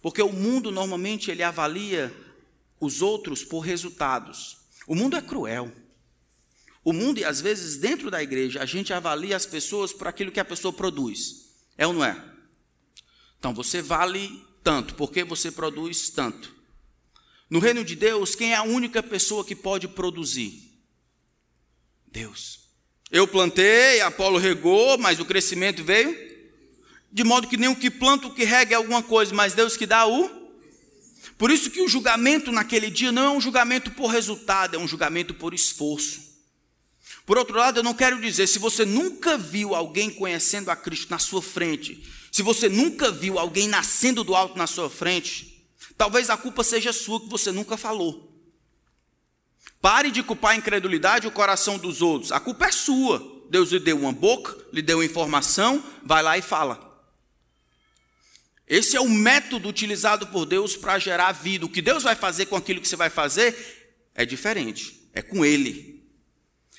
[0.00, 2.14] Porque o mundo normalmente ele avalia
[2.78, 4.58] os outros por resultados.
[4.86, 5.70] O mundo é cruel.
[6.82, 10.32] O mundo, e às vezes, dentro da igreja, a gente avalia as pessoas por aquilo
[10.32, 11.50] que a pessoa produz.
[11.76, 12.24] É ou não é?
[13.38, 16.59] Então, você vale tanto, porque você produz tanto.
[17.50, 20.70] No reino de Deus, quem é a única pessoa que pode produzir?
[22.06, 22.60] Deus.
[23.10, 26.16] Eu plantei, Apolo regou, mas o crescimento veio.
[27.10, 29.76] De modo que nem o que planta, o que rega é alguma coisa, mas Deus
[29.76, 30.30] que dá o.
[31.36, 34.86] Por isso que o julgamento naquele dia não é um julgamento por resultado, é um
[34.86, 36.20] julgamento por esforço.
[37.26, 41.10] Por outro lado, eu não quero dizer, se você nunca viu alguém conhecendo a Cristo
[41.10, 45.49] na sua frente, se você nunca viu alguém nascendo do alto na sua frente,
[46.00, 48.34] talvez a culpa seja sua que você nunca falou.
[49.82, 52.32] Pare de culpar a incredulidade e o coração dos outros.
[52.32, 53.44] A culpa é sua.
[53.50, 57.04] Deus lhe deu uma boca, lhe deu informação, vai lá e fala.
[58.66, 61.66] Esse é o método utilizado por Deus para gerar vida.
[61.66, 65.06] O que Deus vai fazer com aquilo que você vai fazer é diferente.
[65.12, 66.02] É com Ele.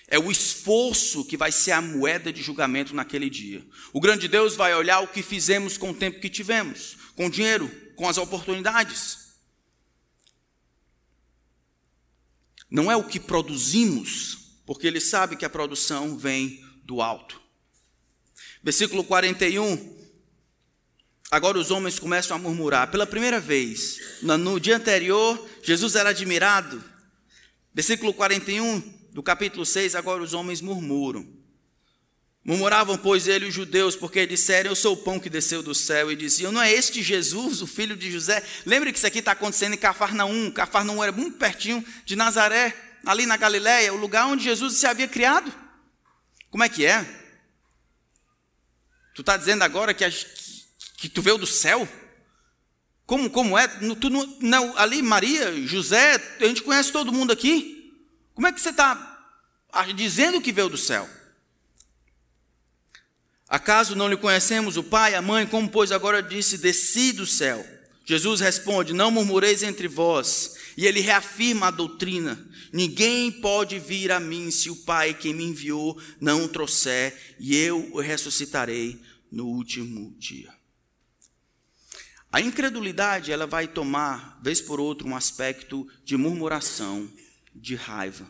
[0.07, 3.63] É o esforço que vai ser a moeda de julgamento naquele dia.
[3.93, 7.29] O grande Deus vai olhar o que fizemos com o tempo que tivemos, com o
[7.29, 9.21] dinheiro, com as oportunidades.
[12.71, 17.39] não é o que produzimos, porque ele sabe que a produção vem do alto.
[18.63, 19.99] Versículo 41.
[21.29, 22.89] Agora os homens começam a murmurar.
[22.89, 26.81] Pela primeira vez, no dia anterior, Jesus era admirado.
[27.73, 28.79] Versículo 41
[29.11, 31.27] do capítulo 6, agora os homens murmuram.
[32.43, 36.11] Murmuravam, pois, ele os judeus, porque disseram: Eu sou o pão que desceu do céu.
[36.11, 38.43] E diziam: Não é este Jesus, o filho de José?
[38.65, 40.49] Lembre que isso aqui está acontecendo em Cafarnaum.
[40.49, 42.75] Cafarnaum era muito pertinho de Nazaré,
[43.05, 45.53] ali na Galiléia, o lugar onde Jesus se havia criado.
[46.49, 47.05] Como é que é?
[49.13, 50.25] Tu está dizendo agora que, que,
[50.97, 51.87] que, tu veio do céu?
[53.05, 53.67] Como, como é?
[53.67, 57.93] Tu, não, ali, Maria, José, a gente conhece todo mundo aqui.
[58.33, 59.29] Como é que você está
[59.95, 61.07] dizendo que veio do céu?
[63.51, 67.67] Acaso não lhe conhecemos o pai, a mãe, como pois agora disse, desci do céu?
[68.05, 70.55] Jesus responde: Não murmureis entre vós.
[70.77, 72.39] E ele reafirma a doutrina:
[72.71, 77.53] Ninguém pode vir a mim se o Pai que me enviou não o trouxer, e
[77.57, 78.97] eu o ressuscitarei
[79.29, 80.49] no último dia.
[82.31, 87.11] A incredulidade ela vai tomar, vez por outra, um aspecto de murmuração,
[87.53, 88.25] de raiva.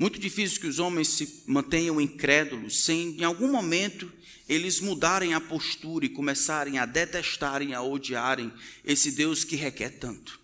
[0.00, 4.10] Muito difícil que os homens se mantenham incrédulos sem, em algum momento,
[4.48, 8.50] eles mudarem a postura e começarem a detestarem, a odiarem
[8.82, 10.40] esse Deus que requer tanto.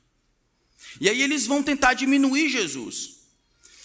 [1.00, 3.16] E aí eles vão tentar diminuir Jesus.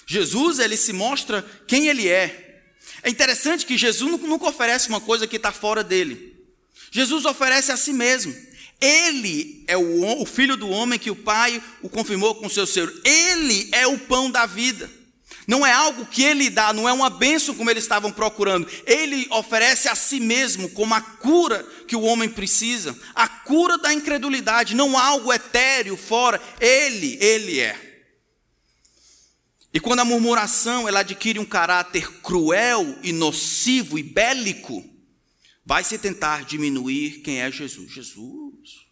[0.05, 2.65] Jesus, ele se mostra quem ele é.
[3.01, 6.35] É interessante que Jesus nunca oferece uma coisa que está fora dele.
[6.91, 8.35] Jesus oferece a si mesmo.
[8.81, 12.93] Ele é o, filho do homem que o Pai o confirmou com seu ser.
[13.05, 14.99] Ele é o pão da vida.
[15.47, 18.67] Não é algo que ele dá, não é uma bênção como eles estavam procurando.
[18.85, 23.93] Ele oferece a si mesmo como a cura que o homem precisa, a cura da
[23.93, 26.41] incredulidade, não algo etéreo fora.
[26.59, 27.91] Ele, ele é.
[29.73, 34.83] E quando a murmuração ela adquire um caráter cruel e nocivo e bélico,
[35.65, 37.91] vai se tentar diminuir quem é Jesus.
[37.91, 38.85] Jesus.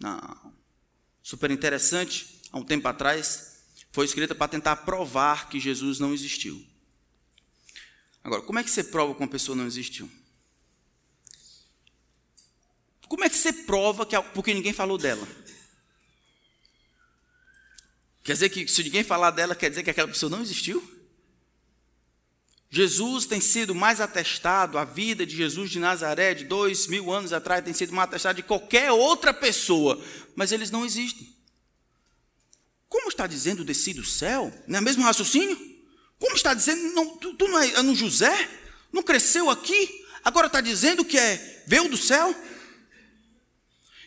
[0.00, 0.52] Não.
[1.22, 3.51] Super interessante, há um tempo atrás,
[3.92, 6.64] foi escrita para tentar provar que Jesus não existiu.
[8.24, 10.10] Agora, como é que você prova que uma pessoa não existiu?
[13.06, 15.28] Como é que você prova que porque ninguém falou dela?
[18.24, 20.82] Quer dizer que se ninguém falar dela, quer dizer que aquela pessoa não existiu?
[22.70, 27.30] Jesus tem sido mais atestado, a vida de Jesus de Nazaré, de dois mil anos
[27.34, 30.02] atrás, tem sido mais atestado de qualquer outra pessoa,
[30.34, 31.31] mas eles não existem.
[32.92, 34.52] Como está dizendo desci do céu?
[34.68, 35.58] Não é mesmo raciocínio?
[36.18, 38.50] Como está dizendo, não, tu, tu não é, é no José?
[38.92, 40.04] Não cresceu aqui?
[40.22, 42.36] Agora está dizendo que é veio do céu?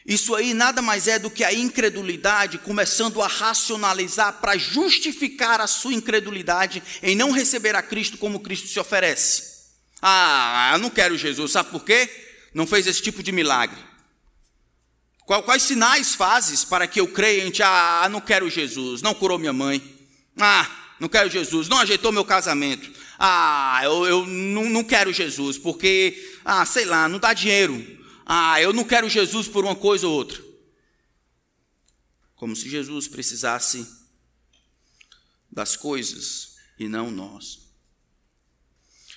[0.05, 5.65] Isso aí nada mais é do que a incredulidade começando a racionalizar para justificar a
[5.65, 9.55] sua incredulidade em não receber a Cristo como Cristo se oferece.
[9.99, 12.07] Ah, eu não quero Jesus, sabe por quê?
[12.53, 13.94] Não fez esse tipo de milagre.
[15.25, 17.63] Quais sinais fazes para que eu creia em ti?
[17.63, 19.81] Ah, não quero Jesus, não curou minha mãe.
[20.37, 22.91] Ah, não quero Jesus, não ajeitou meu casamento.
[23.17, 27.75] Ah, eu, eu não, não quero Jesus, porque, ah, sei lá, não dá dinheiro.
[28.23, 30.43] Ah, eu não quero Jesus por uma coisa ou outra.
[32.35, 33.87] Como se Jesus precisasse
[35.51, 37.65] das coisas e não nós.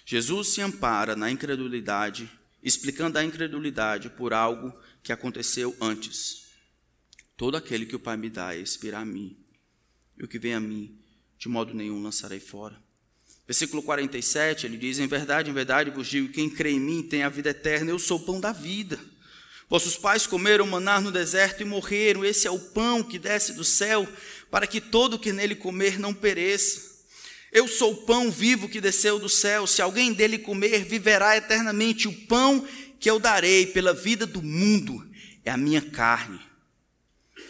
[0.07, 2.31] Jesus se ampara na incredulidade,
[2.63, 6.47] explicando a incredulidade por algo que aconteceu antes.
[7.37, 9.37] Todo aquele que o Pai me dá é expirá a mim,
[10.19, 10.99] e o que vem a mim,
[11.39, 12.77] de modo nenhum lançarei fora.
[13.47, 17.23] Versículo 47, ele diz: Em verdade, em verdade vos digo: quem crê em mim tem
[17.23, 18.99] a vida eterna, eu sou o pão da vida.
[19.69, 23.65] Vossos pais comeram maná no deserto e morreram, esse é o pão que desce do
[23.65, 24.09] céu,
[24.51, 26.89] para que todo que nele comer não pereça.
[27.53, 32.09] Eu sou o pão vivo que desceu do céu, se alguém dele comer, viverá eternamente.
[32.09, 32.67] O pão
[32.99, 35.09] que eu darei pela vida do mundo
[35.45, 36.41] é a minha carne.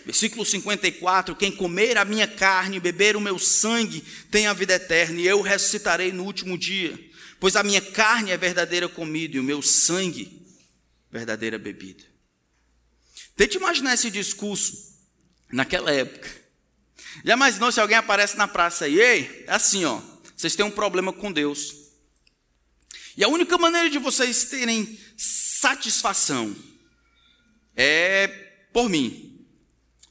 [0.04, 4.74] Versículo 54: Quem comer a minha carne e beber o meu sangue tem a vida
[4.74, 6.98] eterna, e eu ressuscitarei no último dia.
[7.40, 10.46] Pois a minha carne é verdadeira comida e o meu sangue
[11.10, 12.04] verdadeira bebida.
[13.36, 14.96] Tente imaginar esse discurso
[15.52, 16.28] naquela época.
[17.24, 20.00] Já imaginou se alguém aparece na praça e, ei, é assim, ó,
[20.36, 21.77] vocês têm um problema com Deus.
[23.18, 26.54] E a única maneira de vocês terem satisfação
[27.74, 28.28] é
[28.72, 29.44] por mim.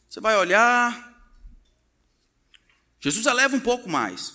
[0.10, 1.18] Você vai olhar.
[2.99, 4.34] Jesus eleva um pouco mais.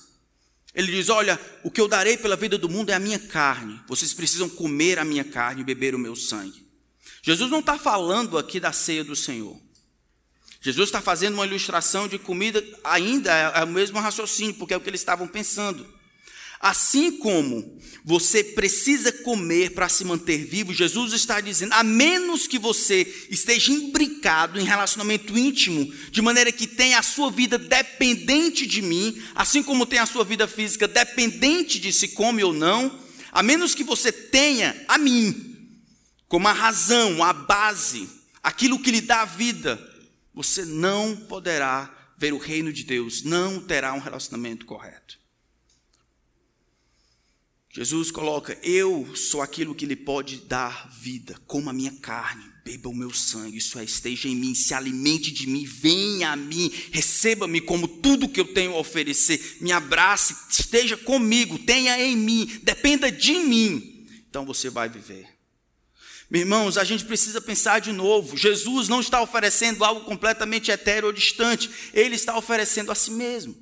[0.74, 3.78] Ele diz: Olha, o que eu darei pela vida do mundo é a minha carne.
[3.86, 6.66] Vocês precisam comer a minha carne e beber o meu sangue.
[7.22, 9.60] Jesus não está falando aqui da ceia do Senhor.
[10.62, 14.80] Jesus está fazendo uma ilustração de comida, ainda é o mesmo raciocínio, porque é o
[14.80, 16.00] que eles estavam pensando.
[16.62, 22.56] Assim como você precisa comer para se manter vivo, Jesus está dizendo, a menos que
[22.56, 28.80] você esteja imbricado em relacionamento íntimo, de maneira que tenha a sua vida dependente de
[28.80, 32.96] mim, assim como tem a sua vida física dependente de se come ou não,
[33.32, 35.56] a menos que você tenha a mim
[36.28, 38.08] como a razão, a base,
[38.40, 39.78] aquilo que lhe dá a vida,
[40.32, 45.21] você não poderá ver o reino de Deus, não terá um relacionamento correto.
[47.72, 52.90] Jesus coloca: Eu sou aquilo que lhe pode dar vida, como a minha carne, beba
[52.90, 56.70] o meu sangue, isso é, esteja em mim, se alimente de mim, venha a mim,
[56.92, 62.60] receba-me como tudo que eu tenho a oferecer, me abrace, esteja comigo, tenha em mim,
[62.62, 65.26] dependa de mim, então você vai viver.
[66.30, 71.06] Meus irmãos, a gente precisa pensar de novo: Jesus não está oferecendo algo completamente etéreo
[71.06, 73.61] ou distante, ele está oferecendo a si mesmo.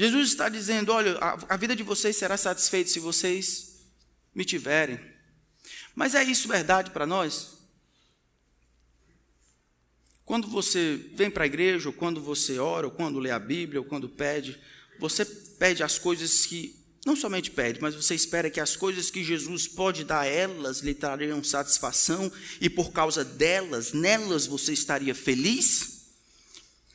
[0.00, 3.82] Jesus está dizendo: olha, a, vida de vocês será satisfeita se vocês
[4.34, 4.98] me tiverem.
[5.94, 7.58] Mas é isso verdade para nós?
[10.24, 13.78] Quando você vem para a igreja, ou quando você ora, ou quando lê a Bíblia,
[13.78, 14.58] ou quando pede,
[14.98, 16.74] você pede as coisas que,
[17.04, 20.78] não somente pede, mas você espera que as coisas que Jesus pode dar a elas
[20.78, 25.99] lhe trariam satisfação, e por causa delas, nelas você estaria feliz?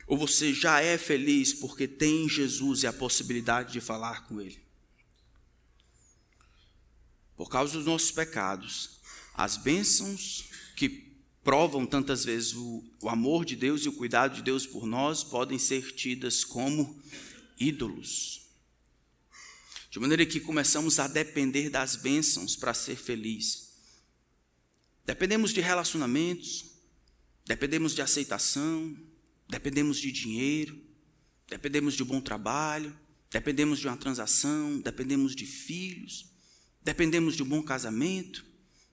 [0.06, 4.58] Ou você já é feliz porque tem Jesus e a possibilidade de falar com Ele?
[7.36, 9.00] Por causa dos nossos pecados,
[9.34, 10.44] as bênçãos
[10.76, 10.88] que
[11.42, 15.22] provam tantas vezes o, o amor de Deus e o cuidado de Deus por nós
[15.22, 17.00] podem ser tidas como
[17.58, 18.42] ídolos.
[19.90, 23.70] De maneira que começamos a depender das bênçãos para ser feliz.
[25.04, 26.64] Dependemos de relacionamentos,
[27.46, 28.96] dependemos de aceitação,
[29.48, 30.78] Dependemos de dinheiro,
[31.48, 32.96] dependemos de bom trabalho,
[33.30, 36.26] dependemos de uma transação, dependemos de filhos,
[36.82, 38.44] dependemos de um bom casamento,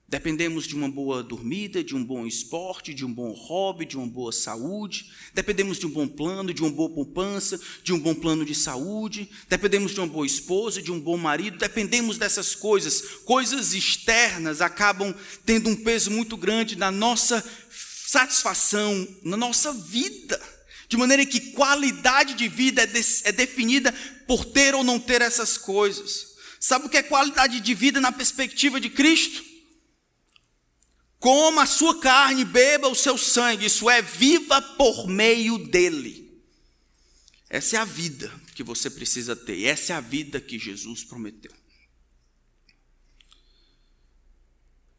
[0.06, 4.06] dependemos de uma boa dormida, de um bom esporte, de um bom hobby, de uma
[4.06, 8.44] boa saúde, dependemos de um bom plano, de uma boa poupança, de um bom plano
[8.44, 13.00] de saúde, dependemos de uma boa esposa, de um bom marido, dependemos dessas coisas.
[13.24, 15.12] Coisas externas acabam
[15.44, 17.42] tendo um peso muito grande na nossa
[18.06, 20.40] satisfação na nossa vida,
[20.86, 23.90] De maneira que qualidade de vida é, de, é definida
[24.28, 26.34] por ter ou não ter essas coisas.
[26.60, 29.42] Sabe o que é qualidade de vida na perspectiva de Cristo?
[31.18, 36.30] Coma a sua carne, beba o seu sangue, isso é, viva por meio dele.
[37.48, 41.02] Essa é a vida que você precisa ter, e essa é a vida que Jesus
[41.02, 41.52] prometeu.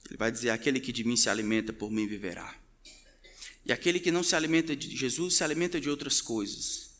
[0.09, 2.64] Ele vai dizer: aquele que de mim se alimenta, por mim viverá.
[3.65, 6.91] E aquele que não se alimenta de Jesus se alimenta de outras coisas,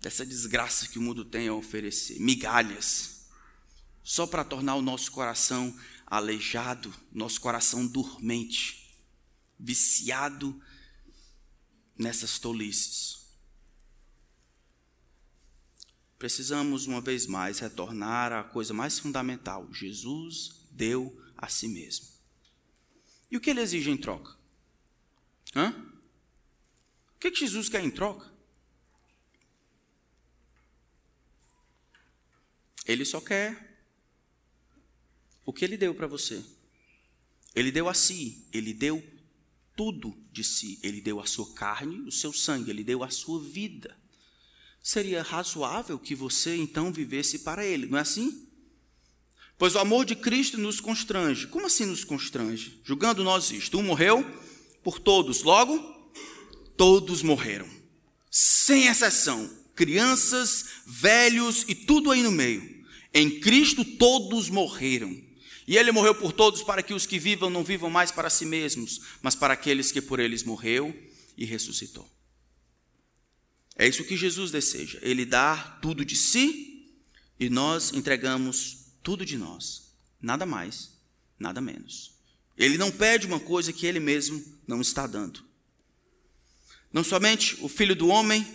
[0.00, 3.26] dessa desgraça que o mundo tem a oferecer, migalhas,
[4.02, 8.96] só para tornar o nosso coração aleijado, nosso coração dormente,
[9.58, 10.60] viciado
[11.96, 13.24] nessas tolices.
[16.18, 22.06] Precisamos, uma vez mais, retornar à coisa mais fundamental: Jesus deu a si mesmo.
[23.30, 24.34] E o que ele exige em troca?
[25.54, 25.93] Hã?
[27.24, 28.30] Que, que Jesus quer em troca?
[32.84, 33.78] Ele só quer
[35.42, 36.44] o que ele deu para você.
[37.54, 39.02] Ele deu a si, ele deu
[39.74, 40.78] tudo de si.
[40.82, 43.98] Ele deu a sua carne, o seu sangue, ele deu a sua vida.
[44.82, 48.46] Seria razoável que você então vivesse para ele, não é assim?
[49.56, 51.46] Pois o amor de Cristo nos constrange.
[51.46, 52.82] Como assim nos constrange?
[52.84, 53.78] Julgando nós isto.
[53.78, 54.22] Um morreu
[54.82, 55.93] por todos, logo,
[56.76, 57.68] todos morreram.
[58.30, 59.50] Sem exceção.
[59.74, 62.84] Crianças, velhos e tudo aí no meio.
[63.12, 65.22] Em Cristo todos morreram.
[65.66, 68.44] E ele morreu por todos para que os que vivam não vivam mais para si
[68.44, 70.94] mesmos, mas para aqueles que por eles morreu
[71.36, 72.08] e ressuscitou.
[73.76, 74.98] É isso que Jesus deseja.
[75.02, 76.98] Ele dá tudo de si
[77.40, 80.92] e nós entregamos tudo de nós, nada mais,
[81.38, 82.14] nada menos.
[82.56, 85.44] Ele não pede uma coisa que ele mesmo não está dando.
[86.94, 88.46] Não somente o filho do homem,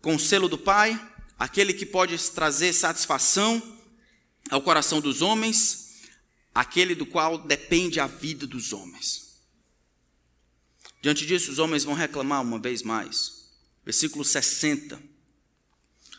[0.00, 1.00] com o selo do Pai,
[1.36, 3.60] aquele que pode trazer satisfação
[4.48, 5.90] ao coração dos homens,
[6.54, 9.40] aquele do qual depende a vida dos homens.
[11.02, 13.50] Diante disso, os homens vão reclamar uma vez mais.
[13.84, 15.02] Versículo 60.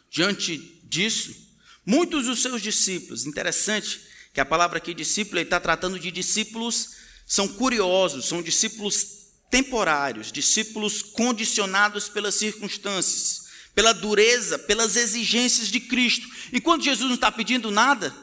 [0.10, 1.52] Diante disso,
[1.86, 4.02] Muitos dos seus discípulos, interessante
[4.34, 6.92] que a palavra aqui discípulo está tratando de discípulos,
[7.26, 9.21] são curiosos, são discípulos
[9.52, 16.28] temporários, discípulos condicionados pelas circunstâncias, pela dureza, pelas exigências de Cristo.
[16.52, 18.16] E quando Jesus não está pedindo nada,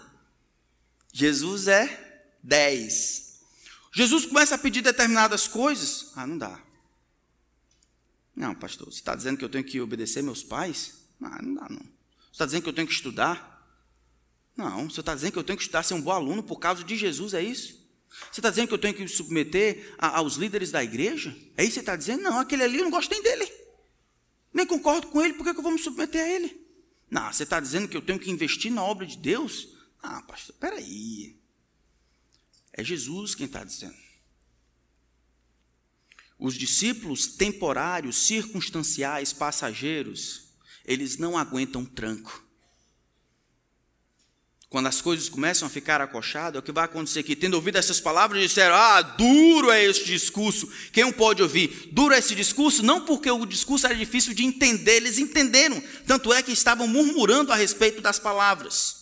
[1.13, 3.39] Jesus é dez.
[3.95, 6.61] Jesus começa a pedir determinadas coisas, ah, não dá.
[8.35, 10.95] Não, pastor, você está dizendo que eu tenho que obedecer meus pais?
[11.21, 11.99] Ah, não dá, não
[12.39, 13.57] está dizendo que eu tenho que estudar?
[14.57, 16.85] Não, você está dizendo que eu tenho que estudar, ser um bom aluno por causa
[16.85, 17.78] de Jesus, é isso?
[18.31, 21.31] Você está dizendo que eu tenho que me submeter a, aos líderes da igreja?
[21.57, 22.23] É isso que você está dizendo?
[22.23, 23.51] Não, aquele ali eu não gosto nem dele.
[24.53, 26.67] Nem concordo com ele, por que eu vou me submeter a ele?
[27.11, 29.69] Não, você está dizendo que eu tenho que investir na obra de Deus?
[30.03, 31.39] Ah, pastor, peraí.
[32.73, 33.97] É Jesus quem está dizendo.
[36.39, 40.53] Os discípulos temporários, circunstanciais, passageiros,
[40.85, 42.48] eles não aguentam tranco.
[44.71, 47.35] Quando as coisas começam a ficar acochadas, o que vai acontecer aqui?
[47.35, 50.69] Tendo ouvido essas palavras, disseram: Ah, duro é este discurso.
[50.93, 51.89] Quem não pode ouvir?
[51.91, 52.83] Duro é esse discurso?
[52.83, 55.83] Não porque o discurso era difícil de entender, eles entenderam.
[56.07, 58.99] Tanto é que estavam murmurando a respeito das palavras.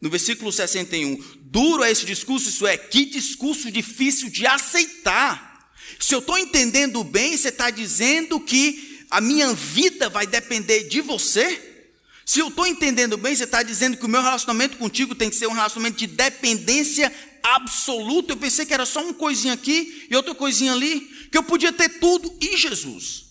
[0.00, 5.72] No versículo 61, duro é esse discurso, isso é, que discurso difícil de aceitar.
[5.98, 11.00] Se eu estou entendendo bem, você está dizendo que a minha vida vai depender de
[11.00, 11.69] você?
[12.30, 15.34] Se eu estou entendendo bem, você está dizendo que o meu relacionamento contigo tem que
[15.34, 17.12] ser um relacionamento de dependência
[17.42, 18.32] absoluta.
[18.32, 21.72] Eu pensei que era só uma coisinha aqui e outra coisinha ali, que eu podia
[21.72, 23.24] ter tudo e Jesus.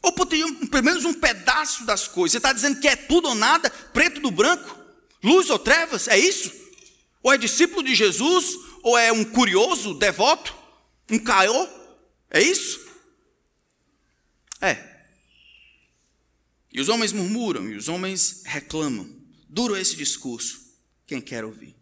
[0.00, 2.30] Ou poderia, pelo menos um pedaço das coisas.
[2.30, 4.78] Você está dizendo que é tudo ou nada, preto do branco,
[5.24, 6.52] luz ou trevas, é isso?
[7.24, 8.54] Ou é discípulo de Jesus,
[8.84, 10.54] ou é um curioso, devoto,
[11.10, 11.68] um caiô,
[12.30, 12.78] é isso?
[14.60, 14.89] É.
[16.72, 19.10] E os homens murmuram, e os homens reclamam.
[19.48, 20.60] Duro esse discurso.
[21.06, 21.74] Quem quer ouvir?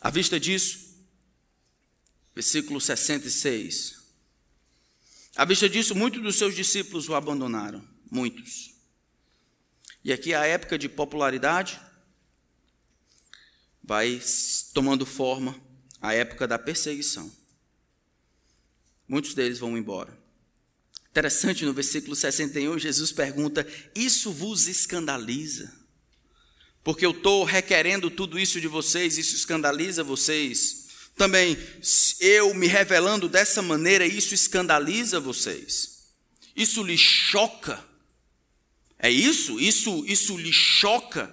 [0.00, 0.96] À vista disso,
[2.34, 4.02] versículo 66.
[5.34, 7.82] À vista disso, muitos dos seus discípulos o abandonaram.
[8.10, 8.74] Muitos.
[10.04, 11.80] E aqui a época de popularidade
[13.82, 14.20] vai
[14.74, 15.58] tomando forma
[16.00, 17.32] a época da perseguição.
[19.08, 20.21] Muitos deles vão embora.
[21.12, 25.70] Interessante, no versículo 61, Jesus pergunta: Isso vos escandaliza?
[26.82, 30.86] Porque eu estou requerendo tudo isso de vocês, isso escandaliza vocês?
[31.14, 31.58] Também,
[32.18, 36.06] eu me revelando dessa maneira, isso escandaliza vocês?
[36.56, 37.84] Isso lhe choca?
[38.98, 39.60] É isso?
[39.60, 41.30] Isso isso lhe choca?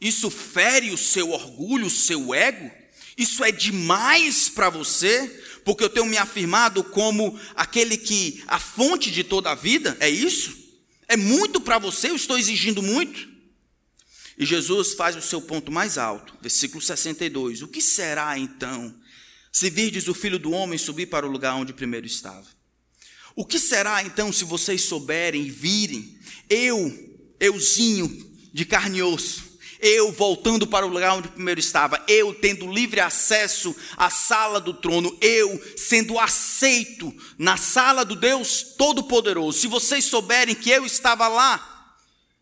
[0.00, 2.70] Isso fere o seu orgulho, o seu ego?
[3.14, 5.44] Isso é demais para você?
[5.68, 9.98] Porque eu tenho me afirmado como aquele que a fonte de toda a vida?
[10.00, 10.56] É isso?
[11.06, 12.08] É muito para você?
[12.08, 13.28] Eu estou exigindo muito?
[14.38, 17.60] E Jesus faz o seu ponto mais alto, versículo 62.
[17.60, 18.98] O que será então,
[19.52, 22.46] se virdes o filho do homem subir para o lugar onde primeiro estava?
[23.36, 28.08] O que será então, se vocês souberem e virem, eu, euzinho
[28.54, 29.47] de carne e osso,
[29.80, 34.74] eu voltando para o lugar onde primeiro estava, eu tendo livre acesso à sala do
[34.74, 39.58] trono, eu sendo aceito na sala do Deus Todo-Poderoso.
[39.58, 41.96] Se vocês souberem que eu estava lá,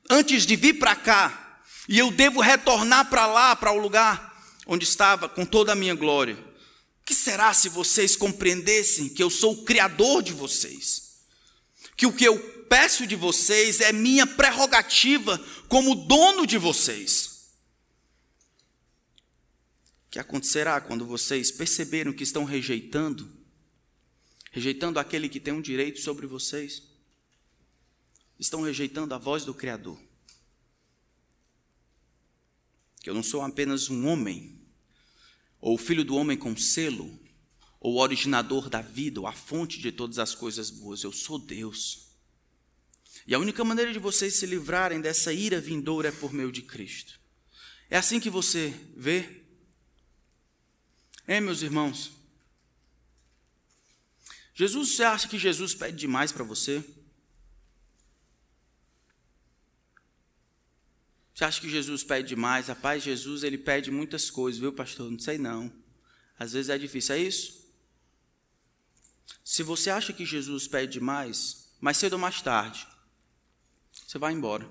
[0.09, 4.35] antes de vir para cá, e eu devo retornar para lá, para o lugar
[4.67, 9.31] onde estava, com toda a minha glória, o que será se vocês compreendessem que eu
[9.31, 11.03] sou o Criador de vocês?
[11.97, 15.39] Que o que eu peço de vocês é minha prerrogativa
[15.69, 17.55] como dono de vocês.
[20.07, 23.31] O que acontecerá quando vocês perceberam que estão rejeitando,
[24.51, 26.83] rejeitando aquele que tem um direito sobre vocês?
[28.39, 29.99] Estão rejeitando a voz do Criador.
[33.03, 34.61] Que eu não sou apenas um homem,
[35.61, 37.19] ou filho do homem com selo,
[37.81, 41.03] ou originador da vida, ou a fonte de todas as coisas boas.
[41.03, 42.06] Eu sou Deus.
[43.27, 46.63] E a única maneira de vocês se livrarem dessa ira vindoura é por meio de
[46.63, 47.19] Cristo.
[47.91, 49.43] É assim que você vê?
[51.27, 52.13] É, meus irmãos?
[54.55, 56.85] Jesus, você acha que Jesus pede demais para você?
[61.35, 62.69] Você acha que Jesus pede demais?
[62.69, 65.11] Rapaz, Jesus, ele pede muitas coisas, viu, pastor?
[65.11, 65.71] Não sei não.
[66.39, 67.67] Às vezes é difícil, é isso?
[69.45, 72.87] Se você acha que Jesus pede demais, mais cedo ou mais tarde,
[74.07, 74.71] você vai embora.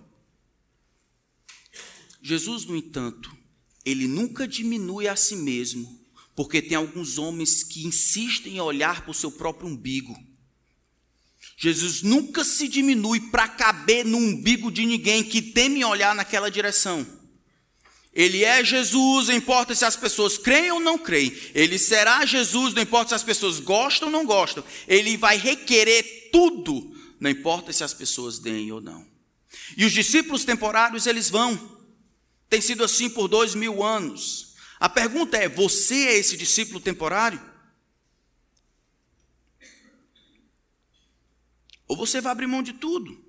[2.22, 3.36] Jesus, no entanto,
[3.84, 6.00] ele nunca diminui a si mesmo,
[6.34, 10.18] porque tem alguns homens que insistem em olhar para o seu próprio umbigo.
[11.58, 17.06] Jesus nunca se diminui para caber no umbigo de ninguém que teme olhar naquela direção.
[18.14, 21.36] Ele é Jesus, não importa se as pessoas creem ou não creem.
[21.54, 24.64] Ele será Jesus, não importa se as pessoas gostam ou não gostam.
[24.88, 29.15] Ele vai requerer tudo, não importa se as pessoas deem ou não.
[29.76, 31.76] E os discípulos temporários, eles vão.
[32.50, 34.56] Tem sido assim por dois mil anos.
[34.80, 37.42] A pergunta é: você é esse discípulo temporário?
[41.88, 43.24] Ou você vai abrir mão de tudo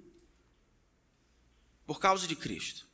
[1.87, 2.87] por causa de Cristo?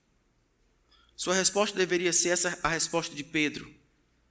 [1.16, 3.72] Sua resposta deveria ser essa a resposta de Pedro,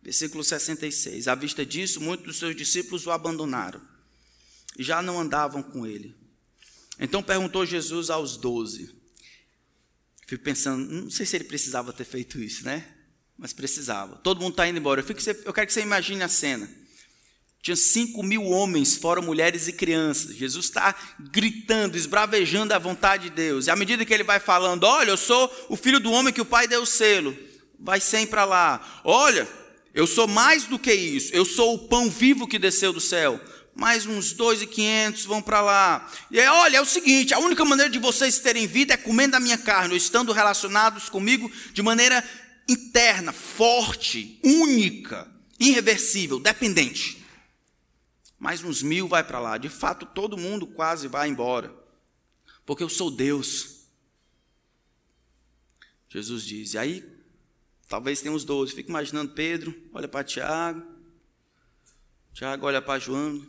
[0.01, 1.27] versículo 66.
[1.27, 3.81] À vista disso, muitos dos seus discípulos o abandonaram
[4.77, 6.20] e já não andavam com ele.
[7.01, 8.95] Então perguntou Jesus aos doze:
[10.27, 12.87] Fico pensando, não sei se ele precisava ter feito isso, né?
[13.35, 14.17] Mas precisava.
[14.17, 15.01] Todo mundo está indo embora.
[15.01, 16.69] Eu, fico, eu quero que você imagine a cena.
[17.59, 20.35] Tinha cinco mil homens, fora mulheres e crianças.
[20.35, 23.65] Jesus está gritando, esbravejando a vontade de Deus.
[23.65, 26.41] E à medida que ele vai falando, olha, eu sou o filho do homem que
[26.41, 27.35] o pai deu o selo.
[27.79, 29.01] Vai sempre para lá.
[29.03, 29.47] Olha,
[29.93, 31.33] eu sou mais do que isso.
[31.33, 33.39] Eu sou o pão vivo que desceu do céu
[33.75, 36.11] mais uns dois e quinhentos vão para lá.
[36.29, 39.35] E aí, olha, é o seguinte: a única maneira de vocês terem vida é comendo
[39.35, 42.23] a minha carne, ou estando relacionados comigo de maneira
[42.67, 47.25] interna, forte, única, irreversível, dependente.
[48.37, 49.57] Mais uns mil vai para lá.
[49.57, 51.73] De fato, todo mundo quase vai embora,
[52.65, 53.81] porque eu sou Deus.
[56.09, 56.73] Jesus diz.
[56.73, 57.05] E aí,
[57.87, 58.73] talvez tenha os doze.
[58.73, 60.83] Fico imaginando Pedro, olha para Tiago.
[62.33, 63.45] Tiago olha para João,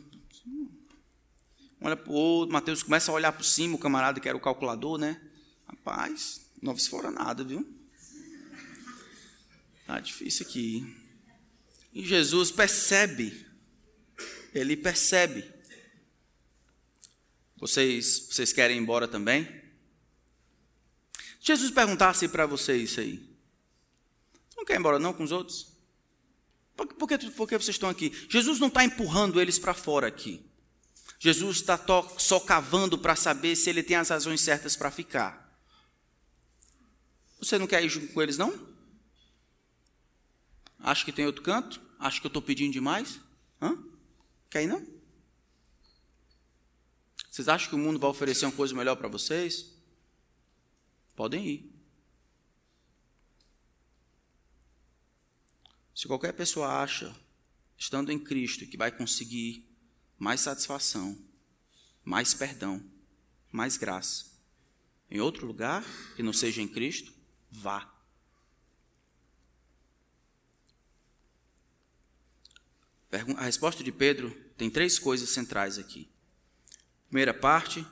[1.83, 4.41] olha para o outro, Mateus começa a olhar para cima, o camarada que era o
[4.41, 5.21] calculador, né?
[5.67, 7.67] Rapaz, não fora nada, viu?
[9.85, 10.95] Tá difícil aqui.
[11.93, 13.45] E Jesus percebe,
[14.53, 15.43] ele percebe.
[17.57, 19.47] Vocês, vocês querem ir embora também?
[21.41, 23.29] Jesus perguntasse para vocês isso aí.
[24.55, 25.67] Não quer ir embora não com os outros?
[26.75, 28.11] Por, que, por que vocês estão aqui?
[28.29, 30.52] Jesus não está empurrando eles para fora aqui.
[31.23, 31.79] Jesus está
[32.17, 35.57] só cavando para saber se ele tem as razões certas para ficar.
[37.39, 38.53] Você não quer ir junto com eles, não?
[40.79, 41.81] Acho que tem outro canto?
[41.97, 43.21] Acho que eu estou pedindo demais?
[43.61, 43.81] Hã?
[44.49, 44.85] Quer ir, não?
[47.31, 49.73] Vocês acham que o mundo vai oferecer uma coisa melhor para vocês?
[51.15, 51.73] Podem ir.
[55.95, 57.15] Se qualquer pessoa acha,
[57.77, 59.72] estando em Cristo, que vai conseguir
[60.17, 61.17] mais satisfação,
[62.03, 62.83] mais perdão,
[63.51, 64.25] mais graça.
[65.09, 65.83] Em outro lugar,
[66.15, 67.13] que não seja em Cristo,
[67.51, 67.91] vá.
[73.37, 76.09] A resposta de Pedro tem três coisas centrais aqui.
[77.09, 77.85] Primeira parte,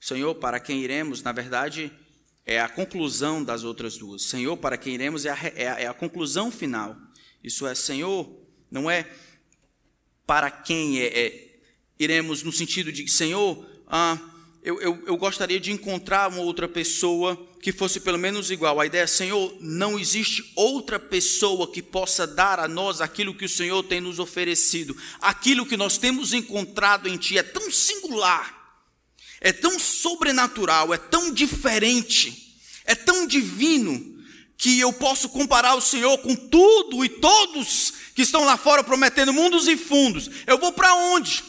[0.00, 1.92] Senhor, para quem iremos, na verdade,
[2.44, 4.24] é a conclusão das outras duas.
[4.24, 6.96] Senhor, para quem iremos é a, é a, é a conclusão final.
[7.44, 8.28] Isso é, Senhor,
[8.68, 9.08] não é
[10.30, 11.48] para quem é, é
[11.98, 14.16] iremos no sentido de, Senhor, ah,
[14.62, 18.78] eu, eu, eu gostaria de encontrar uma outra pessoa que fosse pelo menos igual.
[18.78, 23.44] A ideia é, Senhor, não existe outra pessoa que possa dar a nós aquilo que
[23.44, 24.96] o Senhor tem nos oferecido.
[25.20, 28.78] Aquilo que nós temos encontrado em Ti é tão singular,
[29.40, 34.09] é tão sobrenatural, é tão diferente, é tão divino,
[34.60, 39.32] que eu posso comparar o Senhor com tudo e todos que estão lá fora prometendo
[39.32, 40.28] mundos e fundos.
[40.46, 41.42] Eu vou para onde?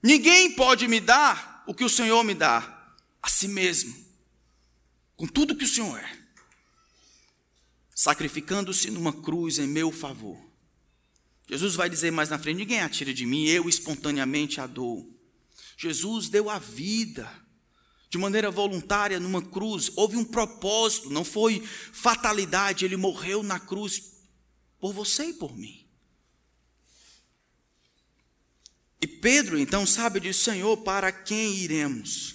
[0.00, 3.92] Ninguém pode me dar o que o Senhor me dá, a si mesmo,
[5.16, 6.18] com tudo que o Senhor é,
[7.92, 10.40] sacrificando-se numa cruz em meu favor.
[11.48, 15.12] Jesus vai dizer mais na frente: ninguém atira de mim, eu espontaneamente a dou.
[15.76, 17.28] Jesus deu a vida
[18.12, 24.20] de maneira voluntária numa cruz, houve um propósito, não foi fatalidade, ele morreu na cruz
[24.78, 25.88] por você e por mim.
[29.00, 32.34] E Pedro então sabe disso, Senhor, para quem iremos?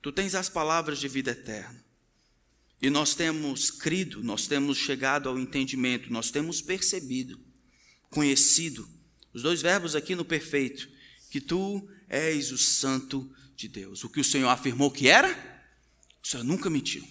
[0.00, 1.84] Tu tens as palavras de vida eterna.
[2.80, 7.36] E nós temos crido, nós temos chegado ao entendimento, nós temos percebido,
[8.10, 8.88] conhecido,
[9.34, 10.88] os dois verbos aqui no perfeito,
[11.30, 13.28] que tu és o Santo
[13.62, 14.02] de Deus.
[14.04, 15.30] O que o Senhor afirmou que era,
[16.22, 17.02] o Senhor nunca mentiu.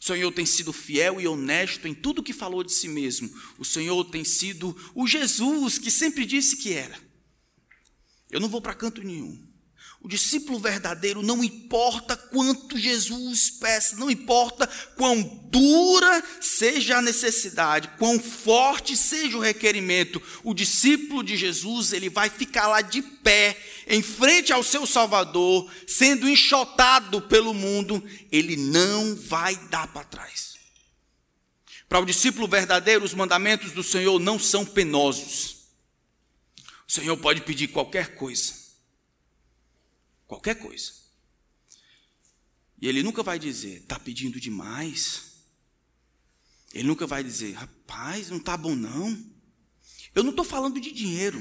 [0.00, 3.30] O Senhor tem sido fiel e honesto em tudo que falou de si mesmo.
[3.58, 6.98] O Senhor tem sido o Jesus que sempre disse que era.
[8.30, 9.49] Eu não vou para canto nenhum.
[10.02, 15.20] O discípulo verdadeiro não importa quanto Jesus peça, não importa quão
[15.50, 22.30] dura seja a necessidade, quão forte seja o requerimento, o discípulo de Jesus, ele vai
[22.30, 29.14] ficar lá de pé, em frente ao seu Salvador, sendo enxotado pelo mundo, ele não
[29.14, 30.54] vai dar para trás.
[31.90, 35.56] Para o discípulo verdadeiro, os mandamentos do Senhor não são penosos.
[36.88, 38.59] O Senhor pode pedir qualquer coisa.
[40.30, 40.92] Qualquer coisa.
[42.80, 45.42] E Ele nunca vai dizer, está pedindo demais.
[46.72, 49.10] Ele nunca vai dizer, rapaz, não está bom não.
[50.14, 51.40] Eu não estou falando de dinheiro.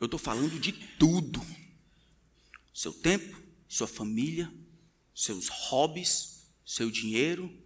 [0.00, 1.40] Eu estou falando de tudo.
[2.74, 4.52] Seu tempo, sua família,
[5.14, 7.56] seus hobbies, seu dinheiro,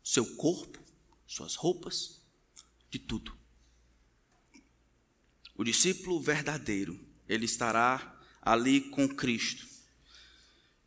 [0.00, 0.78] seu corpo,
[1.26, 2.22] suas roupas,
[2.88, 3.36] de tudo.
[5.56, 8.13] O discípulo verdadeiro, ele estará
[8.44, 9.66] ali com Cristo.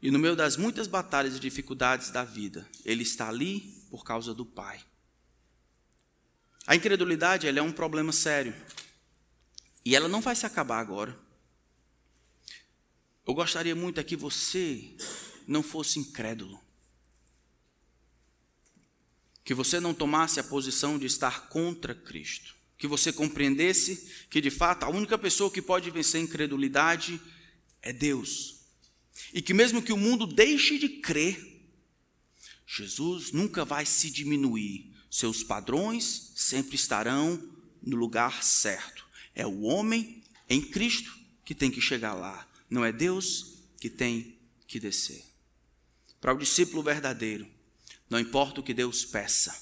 [0.01, 4.33] E no meio das muitas batalhas e dificuldades da vida, ele está ali por causa
[4.33, 4.79] do Pai.
[6.67, 8.53] A incredulidade é um problema sério.
[9.83, 11.17] E ela não vai se acabar agora.
[13.25, 14.95] Eu gostaria muito é que você
[15.47, 16.61] não fosse incrédulo.
[19.43, 24.51] Que você não tomasse a posição de estar contra Cristo que você compreendesse que de
[24.51, 27.36] fato a única pessoa que pode vencer a incredulidade é
[27.93, 28.57] Deus.
[29.33, 31.57] E que mesmo que o mundo deixe de crer,
[32.65, 34.93] Jesus nunca vai se diminuir.
[35.09, 37.41] Seus padrões sempre estarão
[37.81, 39.05] no lugar certo.
[39.33, 44.37] É o homem em Cristo que tem que chegar lá, não é Deus que tem
[44.67, 45.23] que descer.
[46.19, 47.47] Para o discípulo verdadeiro,
[48.09, 49.55] não importa o que Deus peça.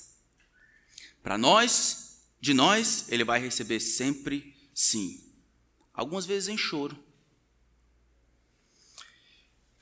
[1.21, 5.23] Para nós, de nós, ele vai receber sempre sim.
[5.93, 6.97] Algumas vezes em choro.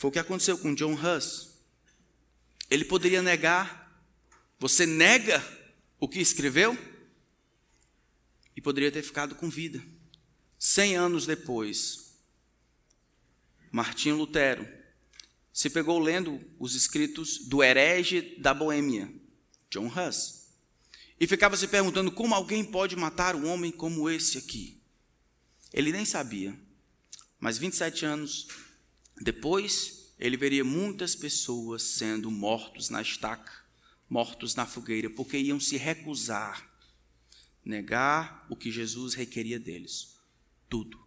[0.04, 1.62] Foi o que aconteceu com John Huss.
[2.70, 4.06] Ele poderia negar.
[4.60, 5.41] Você nega
[5.97, 6.78] o que escreveu?
[8.54, 9.82] E poderia ter ficado com vida.
[10.60, 12.18] Cem anos depois,
[13.72, 14.68] Martinho Lutero
[15.54, 19.10] se pegou lendo os escritos do herege da Boêmia,
[19.70, 20.49] John Huss
[21.18, 24.82] e ficava se perguntando como alguém pode matar um homem como esse aqui.
[25.72, 26.54] Ele nem sabia,
[27.39, 28.49] mas 27 anos
[29.24, 33.63] depois, ele veria muitas pessoas sendo mortos na estaca,
[34.09, 36.69] mortos na fogueira, porque iam se recusar,
[37.63, 40.17] negar o que Jesus requeria deles.
[40.69, 41.01] Tudo.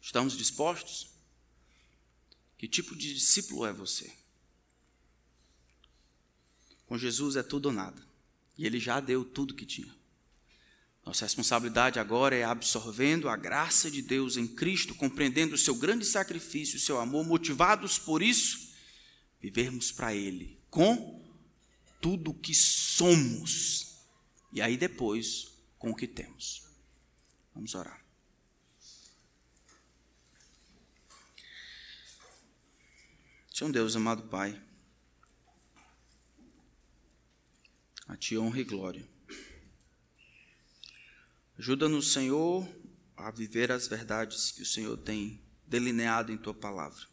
[0.00, 1.10] Estamos dispostos?
[2.56, 4.12] Que tipo de discípulo é você?
[6.86, 8.06] Com Jesus é tudo ou nada.
[8.56, 9.92] E ele já deu tudo que tinha.
[11.04, 16.04] Nossa responsabilidade agora é absorvendo a graça de Deus em Cristo, compreendendo o seu grande
[16.04, 18.72] sacrifício, o seu amor, motivados por isso,
[19.40, 21.20] vivermos para Ele com
[22.00, 23.98] tudo o que somos
[24.52, 26.62] e aí depois com o que temos.
[27.54, 28.00] Vamos orar.
[33.52, 34.60] Senhor Deus, amado Pai,
[38.08, 39.11] a Ti honra e glória.
[41.62, 42.68] Ajuda-nos, Senhor,
[43.16, 47.06] a viver as verdades que o Senhor tem delineado em tua palavra.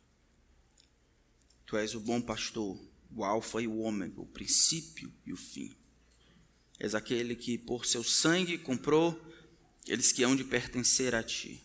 [1.68, 2.76] Tu és o bom pastor,
[3.16, 5.78] o Alfa e o Ômega, o princípio e o fim.
[6.80, 9.22] És aquele que, por seu sangue, comprou
[9.84, 11.64] aqueles que hão de pertencer a ti.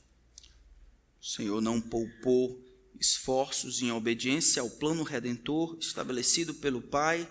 [1.22, 2.62] O Senhor não poupou
[3.00, 7.26] esforços em obediência ao plano redentor estabelecido pelo Pai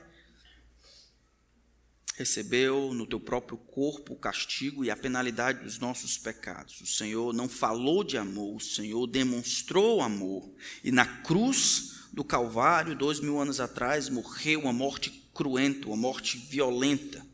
[2.16, 6.80] recebeu no teu próprio corpo o castigo e a penalidade dos nossos pecados.
[6.82, 10.48] O Senhor não falou de amor, o Senhor demonstrou amor.
[10.84, 16.38] E na cruz do Calvário, dois mil anos atrás, morreu uma morte cruenta, uma morte
[16.38, 17.26] violenta,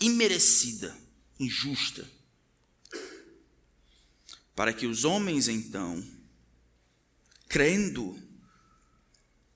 [0.00, 0.96] imerecida,
[1.38, 2.08] injusta.
[4.54, 6.04] Para que os homens, então,
[7.48, 8.16] crendo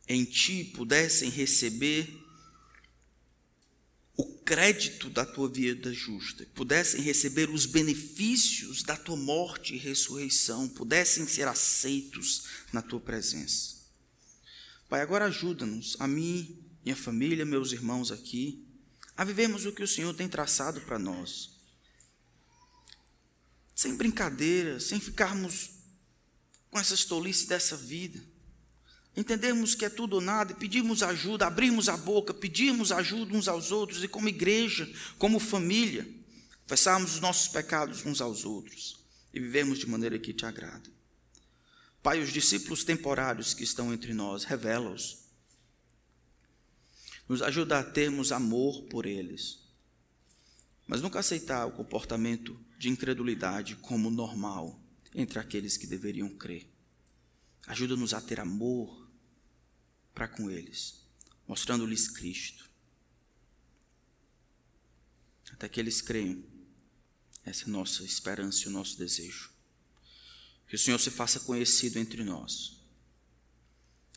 [0.09, 2.26] em Ti, pudessem receber
[4.17, 10.69] o crédito da tua vida justa, pudessem receber os benefícios da tua morte e ressurreição,
[10.69, 13.77] pudessem ser aceitos na tua presença.
[14.89, 18.65] Pai, agora ajuda-nos, a mim, minha família, meus irmãos aqui,
[19.17, 21.51] a vivermos o que o Senhor tem traçado para nós.
[23.75, 25.71] Sem brincadeira, sem ficarmos
[26.71, 28.36] com essas tolices dessa vida
[29.17, 33.73] entendermos que é tudo ou nada, pedirmos ajuda, abrirmos a boca, pedirmos ajuda uns aos
[33.73, 34.89] outros e, como igreja,
[35.19, 36.07] como família,
[36.63, 38.99] confessarmos os nossos pecados uns aos outros
[39.33, 40.91] e vivemos de maneira que te agrada.
[42.03, 45.25] Pai, os discípulos temporários que estão entre nós, revela-os.
[47.29, 49.59] Nos ajuda a termos amor por eles,
[50.87, 54.81] mas nunca aceitar o comportamento de incredulidade como normal
[55.15, 56.71] entre aqueles que deveriam crer.
[57.67, 59.06] Ajuda-nos a ter amor
[60.17, 61.05] para com eles,
[61.47, 62.67] mostrando-lhes Cristo.
[65.53, 66.43] Até que eles creiam.
[67.45, 69.53] Essa é a nossa esperança e o nosso desejo.
[70.67, 72.81] Que o Senhor se faça conhecido entre nós.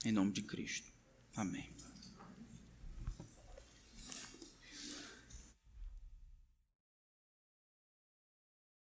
[0.06, 0.90] Em nome de Cristo.
[1.36, 1.70] Amém.